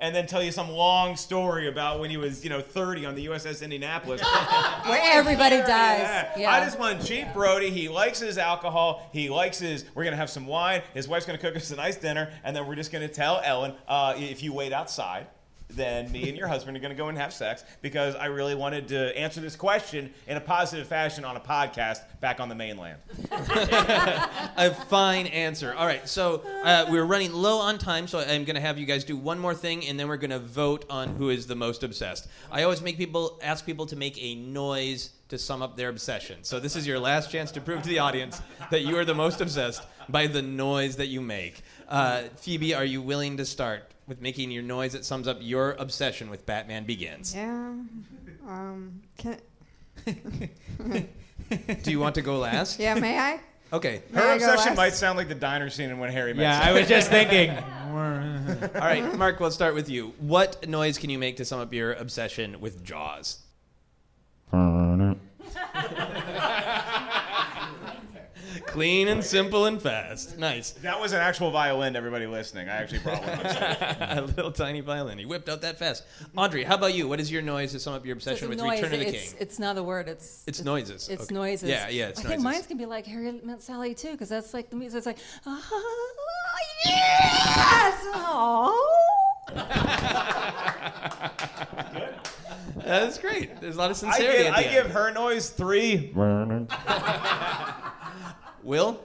[0.01, 3.15] and then tell you some long story about when he was, you know, 30 on
[3.15, 4.21] the USS Indianapolis.
[4.85, 5.67] Where everybody dies.
[5.67, 6.39] Yeah.
[6.39, 6.51] Yeah.
[6.51, 7.69] I just want cheap Brody.
[7.69, 9.07] He likes his alcohol.
[9.13, 9.85] He likes his.
[9.93, 10.81] We're gonna have some wine.
[10.95, 13.75] His wife's gonna cook us a nice dinner, and then we're just gonna tell Ellen,
[13.87, 15.27] uh, if you wait outside.
[15.75, 18.55] Then me and your husband are going to go and have sex because I really
[18.55, 22.55] wanted to answer this question in a positive fashion on a podcast back on the
[22.55, 22.99] mainland.
[23.31, 25.73] a fine answer.
[25.73, 28.85] All right, so uh, we're running low on time, so I'm going to have you
[28.85, 31.55] guys do one more thing, and then we're going to vote on who is the
[31.55, 32.27] most obsessed.
[32.51, 36.39] I always make people ask people to make a noise to sum up their obsession.
[36.43, 39.15] So this is your last chance to prove to the audience that you are the
[39.15, 41.61] most obsessed by the noise that you make.
[41.87, 45.71] Uh, Phoebe, are you willing to start with making your noise that sums up your
[45.73, 47.33] obsession with Batman Begins?
[47.35, 47.73] Yeah.
[48.47, 49.37] Um, can,
[51.83, 52.79] Do you want to go last?
[52.79, 53.39] yeah, may I?
[53.73, 54.01] Okay.
[54.11, 54.77] May Her I go obsession last?
[54.77, 56.69] might sound like the diner scene in When Harry Met Yeah, Sally.
[56.69, 57.49] I was just thinking.
[57.91, 60.13] All right, Mark, we'll start with you.
[60.19, 63.39] What noise can you make to sum up your obsession with Jaws?
[68.71, 70.37] Clean and simple and fast.
[70.37, 70.71] Nice.
[70.71, 72.69] That was an actual violin, everybody listening.
[72.69, 73.97] I actually brought one upstairs.
[73.99, 75.17] a little tiny violin.
[75.17, 76.03] He whipped out that fast.
[76.37, 77.05] Audrey, how about you?
[77.07, 78.81] What is your noise to sum up your obsession a with noise.
[78.81, 79.37] Return of the it's, King?
[79.41, 80.07] It's not a word.
[80.07, 81.09] It's It's noises.
[81.09, 81.35] It's Okay.
[81.35, 81.69] noises.
[81.69, 82.29] Yeah, yeah, it's I noises.
[82.31, 84.97] think mine's gonna be like Harry Met Sally too, because that's like the music.
[84.99, 86.11] It's like, oh,
[86.85, 88.97] yes, oh.
[92.85, 93.59] That's great.
[93.61, 94.37] There's a lot of I sincerity.
[94.43, 94.71] give, at the I end.
[94.87, 96.11] give her noise three.
[98.63, 98.99] Will?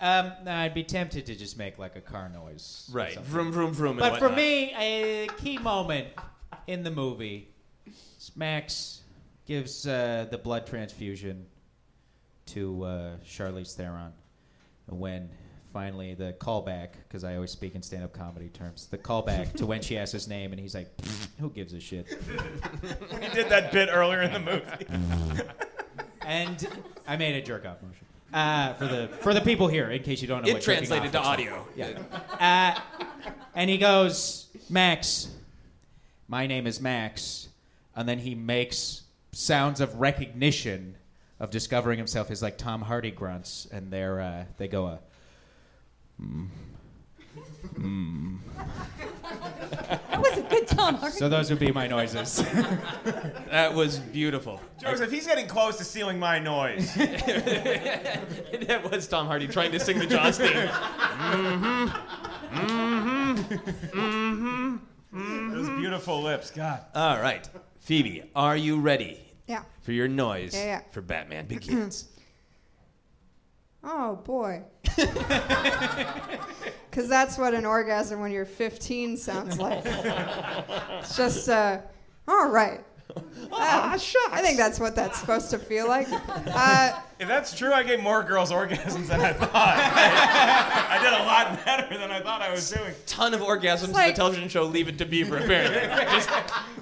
[0.00, 2.88] Um, no, I'd be tempted to just make like a car noise.
[2.92, 3.14] or Right.
[3.14, 3.32] something.
[3.32, 3.90] Vroom, vroom, vroom.
[3.92, 4.36] and But for whatnot.
[4.36, 6.08] me, a key moment
[6.66, 7.48] in the movie,
[7.86, 9.00] is Max
[9.46, 11.46] gives uh, the blood transfusion
[12.46, 14.12] to uh, Charlize Theron
[14.86, 15.30] when
[15.72, 19.82] finally the callback, because I always speak in stand-up comedy terms, the callback to when
[19.82, 20.88] she asks his name and he's like,
[21.40, 24.86] "Who gives a shit?" He did that bit earlier in the movie.
[26.22, 26.66] and
[27.06, 28.06] I made a jerk off motion.
[28.32, 31.12] Uh, for the for the people here, in case you don't know, It what translated
[31.12, 31.38] to looks like.
[31.38, 31.66] audio.
[31.76, 31.98] Yeah.
[32.76, 32.80] Uh,
[33.54, 35.28] and he goes, Max,
[36.28, 37.48] my name is Max,
[37.94, 40.96] and then he makes sounds of recognition
[41.38, 44.98] of discovering himself as like Tom Hardy grunts, and they're uh, they go a.
[46.20, 46.48] Mm.
[47.74, 48.05] Mm.
[50.86, 51.16] That was a good Tom Hardy.
[51.18, 52.44] So those would be my noises.
[53.50, 54.60] That was beautiful.
[54.78, 56.94] Joseph, he's getting close to stealing my noise.
[56.94, 60.48] that was Tom Hardy trying to sing the Jaws theme.
[60.50, 61.86] mm-hmm.
[62.56, 64.76] Mm-hmm.
[65.12, 65.52] Mm-hmm.
[65.54, 66.84] Those beautiful lips, God.
[66.94, 67.48] All right.
[67.80, 69.62] Phoebe, are you ready Yeah.
[69.82, 70.80] for your noise Yeah, yeah.
[70.90, 72.08] for Batman Begins?
[73.88, 74.64] Oh boy.
[76.96, 79.82] Because that's what an orgasm when you're 15 sounds like.
[79.84, 81.80] it's just, uh,
[82.26, 82.82] all right.
[83.14, 86.08] Um, I think that's what that's supposed to feel like.
[86.10, 89.50] Uh, If that's true, I gave more girls orgasms than I thought.
[90.90, 92.92] I did a lot better than I thought I was doing.
[93.06, 95.80] Ton of orgasms in the television show Leave It to Beaver, apparently.
[96.12, 96.28] Just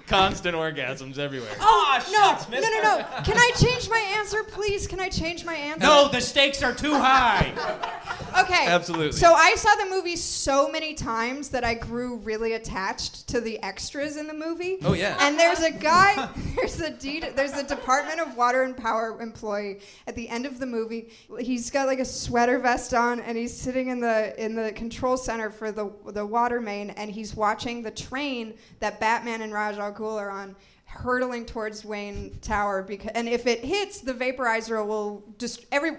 [0.09, 1.55] constant orgasms everywhere.
[1.61, 2.05] oh,
[2.51, 3.07] no, no, no, no.
[3.23, 4.89] Can I change my answer, please?
[4.89, 5.87] Can I change my answer?
[5.87, 7.53] no, the stakes are too high.
[8.35, 8.67] Okay.
[8.67, 9.13] Absolutely.
[9.13, 13.63] So I saw the movie so many times that I grew really attached to the
[13.63, 14.79] extras in the movie.
[14.85, 15.17] Oh, yeah.
[15.21, 19.79] And there's a guy, there's a D, there's a Department of Water and Power employee
[20.09, 21.11] at the end of the movie.
[21.39, 25.17] He's got like a sweater vest on, and he's sitting in the in the control
[25.17, 29.79] center for the the water main, and he's watching the train that Batman and Ra's
[29.79, 30.57] al Ghul are on.
[30.87, 35.97] Hurtling towards Wayne Tower because, and if it hits, the vaporizer will just every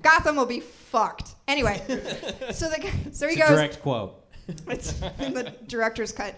[0.00, 1.34] Gotham will be fucked.
[1.48, 1.82] Anyway,
[2.52, 3.48] so the guy- so he It's a goes.
[3.50, 4.24] direct quote.
[4.68, 6.34] It's in the director's cut.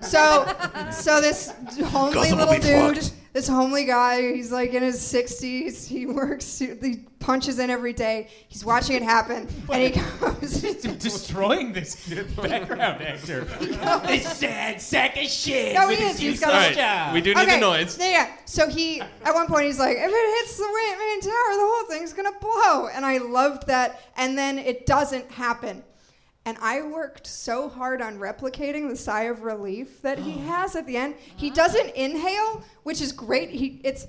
[0.00, 0.46] So,
[0.92, 1.52] so this
[1.86, 3.14] homely Gotham little dude, fucked.
[3.32, 5.86] this homely guy, he's like in his 60s.
[5.86, 8.28] He works, he punches in every day.
[8.48, 10.60] He's watching it happen, and he goes,
[10.98, 12.06] Destroying this
[12.36, 13.44] background actor.
[14.06, 15.74] this sad sack of shit.
[15.74, 16.18] No, he is.
[16.18, 17.14] He's useless got a- All right, job.
[17.14, 17.98] we do need okay, the noise.
[17.98, 18.32] Yeah, yeah.
[18.44, 21.60] So he, at one point, he's like, if it hits the main, main tower, the
[21.60, 22.88] whole thing's gonna blow.
[22.88, 24.00] And I loved that.
[24.16, 25.82] And then it doesn't happen.
[26.46, 30.86] And I worked so hard on replicating the sigh of relief that he has at
[30.86, 31.14] the end.
[31.36, 33.50] He doesn't inhale, which is great.
[33.50, 34.06] He it's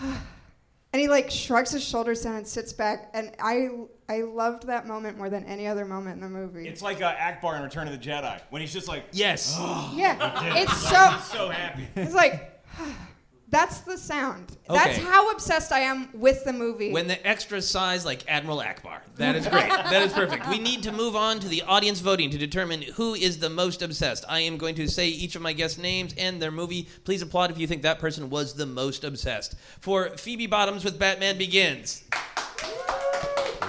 [0.00, 3.10] and he like shrugs his shoulders down and sits back.
[3.12, 3.68] And I
[4.08, 6.66] I loved that moment more than any other moment in the movie.
[6.66, 9.54] It's like uh, Ackbar in Return of the Jedi when he's just like, Yes.
[9.94, 11.86] yeah, it's so so happy.
[11.96, 12.62] it's like
[13.50, 14.58] That's the sound.
[14.68, 16.92] That's how obsessed I am with the movie.
[16.92, 19.00] When the extra size like Admiral Ackbar.
[19.16, 19.70] That is great.
[19.70, 20.46] that is perfect.
[20.48, 23.80] We need to move on to the audience voting to determine who is the most
[23.80, 24.24] obsessed.
[24.28, 26.88] I am going to say each of my guest names and their movie.
[27.04, 29.54] Please applaud if you think that person was the most obsessed.
[29.80, 32.04] For Phoebe Bottoms with Batman Begins.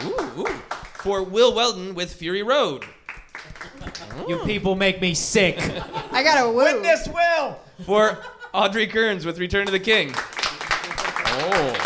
[0.03, 0.61] Ooh, ooh.
[0.95, 2.83] For Will Weldon with Fury Road.
[4.27, 5.57] You people make me sick.
[6.11, 6.57] I got a woo.
[6.57, 7.57] Witness Will.
[7.85, 8.17] For
[8.53, 10.11] Audrey Kearns with Return to the King.
[10.15, 11.85] Oh.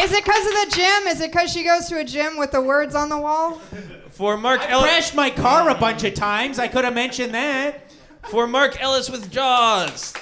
[0.00, 1.06] Is it because of the gym?
[1.08, 3.54] Is it because she goes to a gym with the words on the wall?
[4.10, 4.84] For Mark I Ellis.
[4.84, 6.58] crashed my car a bunch of times.
[6.58, 7.90] I could have mentioned that.
[8.24, 10.12] For Mark Ellis with Jaws.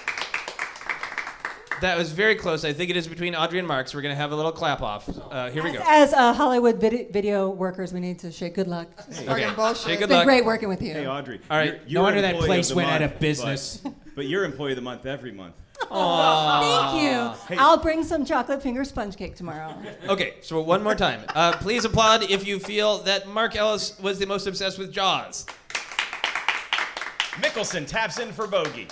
[1.81, 2.65] That was very close.
[2.65, 4.53] I think it is between Audrey and Mark, so we're going to have a little
[4.53, 5.09] clap off.
[5.09, 5.81] Uh, here we go.
[5.85, 8.89] As uh, Hollywood vid- video workers, we need to shake good luck.
[9.29, 9.53] Okay.
[9.55, 9.77] bullshit.
[9.79, 10.25] Say It's good been luck.
[10.25, 10.93] great working with you.
[10.95, 11.41] Hey, Audrey.
[11.51, 11.67] All right.
[11.75, 13.83] You're, No you're wonder that place of the went out of business.
[14.15, 15.55] But, but you're employee of the month every month.
[15.91, 17.59] Thank you.
[17.59, 19.75] I'll bring some chocolate finger sponge cake tomorrow.
[20.09, 21.21] Okay, so one more time.
[21.35, 25.47] Uh, please applaud if you feel that Mark Ellis was the most obsessed with Jaws.
[27.43, 28.87] Mickelson taps in for bogey.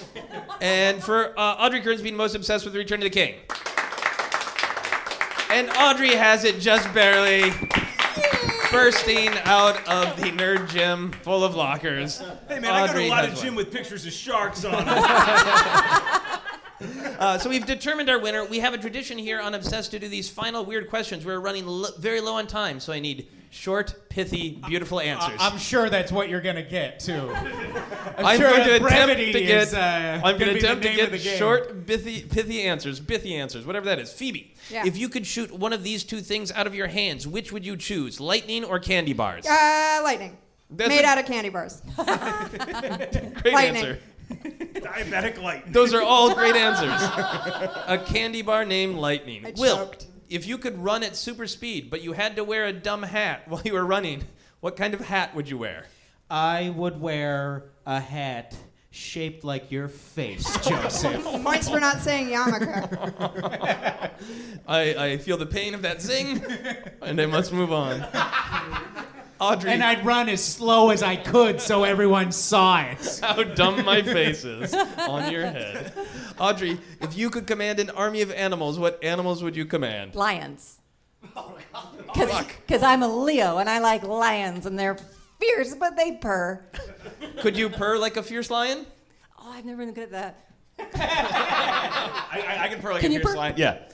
[0.61, 3.37] And for uh, Audrey Kearns being most obsessed with Return to the King.
[5.51, 7.53] And Audrey has it just barely.
[8.73, 12.21] Bursting out of the nerd gym full of lockers.
[12.49, 13.65] Hey man, I Audrey got a lot has of gym one.
[13.67, 16.39] with pictures of sharks on them.
[17.21, 18.45] Uh, so we've determined our winner.
[18.45, 21.25] We have a tradition here on Obsessed to do these final weird questions.
[21.25, 25.39] We're running lo- very low on time, so I need short, pithy, beautiful answers.
[25.39, 27.31] I'm sure that's what you're gonna get too.
[28.17, 29.63] I'm, I'm sure going to attempt brevity to get.
[29.69, 32.99] is, uh, I'm gonna going to be the attempt to get short, pithy, pithy answers,
[33.01, 34.13] pithy answers, whatever that is.
[34.13, 34.85] Phoebe, Yeah.
[34.87, 37.65] if you could shoot one of these two things out of your hands, which would
[37.65, 38.21] you choose?
[38.21, 39.47] Lightning or candy bars?
[39.47, 40.37] Uh, lightning.
[40.71, 41.83] That's Made a- out of candy bars.
[41.97, 43.85] Great lightning.
[43.85, 43.99] answer.
[44.75, 45.73] Diabetic light.
[45.73, 46.91] Those are all great answers.
[47.87, 49.47] A candy bar named Lightning.
[49.47, 50.07] I Will, choked.
[50.33, 53.43] If you could run at super speed, but you had to wear a dumb hat
[53.49, 54.25] while you were running,
[54.61, 55.85] what kind of hat would you wear?
[56.31, 58.57] I would wear a hat
[58.91, 61.23] shaped like your face, Joseph.
[61.25, 64.11] Points for not saying yarmulke.
[64.67, 66.43] I, I feel the pain of that zing,
[67.03, 68.07] and I must move on.
[69.43, 73.21] Audrey, and I'd run as slow as I could so everyone saw it.
[73.23, 74.73] how dumb my face is
[75.09, 75.93] on your head.
[76.39, 80.15] Audrey, if you could command an army of animals, what animals would you command?
[80.15, 80.79] Lions.
[81.37, 81.59] Oh
[82.07, 84.97] because I'm a Leo and I like lions and they're
[85.41, 86.65] fierce, but they purr.
[87.41, 88.87] Could you purr like a fierce lion?
[89.39, 90.39] Oh, I've never been good at that.
[90.79, 93.39] I, I, I can purr like Can a you fierce purr?
[93.39, 93.55] lion.
[93.57, 93.89] Yeah.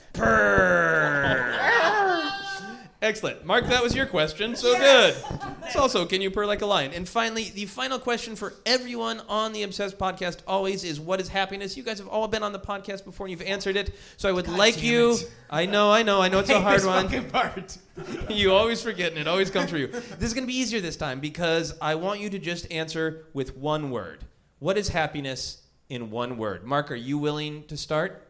[3.01, 3.45] Excellent.
[3.45, 4.57] Mark, that was your question.
[4.57, 5.15] So good.
[5.63, 6.91] It's also, can you purr like a lion?
[6.91, 11.29] And finally, the final question for everyone on the Obsessed podcast always is what is
[11.29, 11.77] happiness?
[11.77, 13.95] You guys have all been on the podcast before and you've answered it.
[14.17, 15.13] So I would like you.
[15.13, 15.31] it.
[15.49, 17.05] I know, I know, I know it's a hard this one.
[17.07, 17.77] fucking part.
[18.29, 19.87] you always forget and it always comes for you.
[19.87, 23.27] This is going to be easier this time because I want you to just answer
[23.33, 24.25] with one word.
[24.59, 26.65] What is happiness in one word?
[26.65, 28.28] Mark, are you willing to start?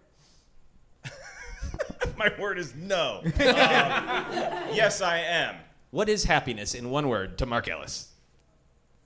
[2.18, 3.22] My word is no.
[3.26, 3.34] Um,
[4.76, 5.56] yes, I am.
[5.92, 8.10] What is happiness in one word to Mark Ellis?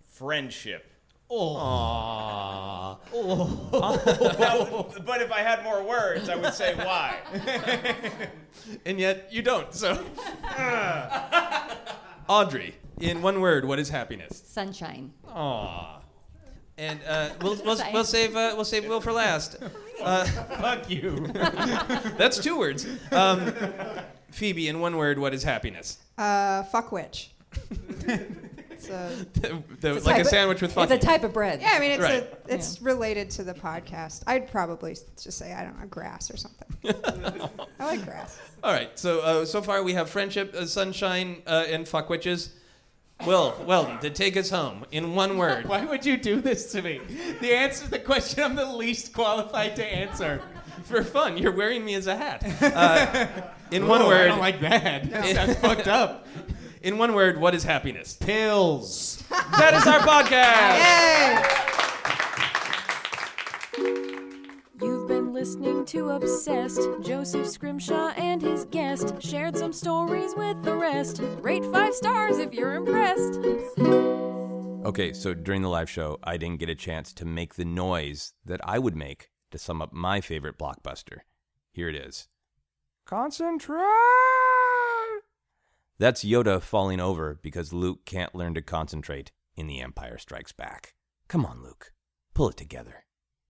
[0.10, 0.86] Friendship.
[1.32, 2.98] Aww.
[4.40, 7.18] Now, but if I had more words, I would say why.
[8.86, 9.74] and yet you don't.
[9.74, 10.04] So,
[12.28, 14.44] Audrey, in one word, what is happiness?
[14.46, 15.14] Sunshine.
[15.28, 16.03] Aww.
[16.78, 19.58] And uh, we'll, we'll, we'll save uh, we'll save Will for last.
[20.04, 21.28] Uh, Fuck you.
[22.18, 22.86] that's two words.
[23.14, 23.54] Um,
[24.32, 26.00] Phoebe, in one word, what is happiness?
[26.18, 27.32] Uh, fuck witch.
[28.02, 30.94] it's a, The- the- It's like a type of- sandwich with fucking.
[30.96, 31.62] It's a type of bread.
[31.62, 32.24] yeah, I mean, it's Right.
[32.24, 34.24] a, it's related to the podcast.
[34.28, 36.68] I'd probably just say I don't know grass or something.
[37.80, 38.38] I like grass.
[38.62, 38.90] All right.
[39.00, 42.50] So uh, so far we have friendship, uh, sunshine, uh, and fuck witches.
[43.26, 45.66] Will Weldon to take us home in one word.
[45.68, 47.00] Why would you do this to me?
[47.42, 50.42] The answer to the question I'm the least qualified to answer.
[50.84, 52.44] For fun, you're wearing me as a hat.
[52.62, 53.28] Uh,
[53.72, 54.22] in one word.
[54.22, 55.10] I don't like that.
[55.12, 56.28] That sounds fucked up.
[56.82, 58.14] In one word, what is happiness?
[58.16, 59.24] Pills.
[59.30, 61.64] That is our podcast.
[64.82, 65.13] You've been
[65.44, 66.80] listening to Obsessed.
[67.02, 71.20] Joseph Scrimshaw and his guest shared some stories with the rest.
[71.42, 73.42] Rate five stars if you're impressed.
[74.88, 78.32] Okay, so during the live show, I didn't get a chance to make the noise
[78.46, 81.18] that I would make to sum up my favorite blockbuster.
[81.74, 82.30] Here it is.
[83.06, 83.84] Concentrate!
[86.00, 90.94] That's Yoda falling over because Luke can't learn to concentrate in The Empire Strikes Back.
[91.28, 91.92] Come on, Luke.
[92.34, 93.03] Pull it together.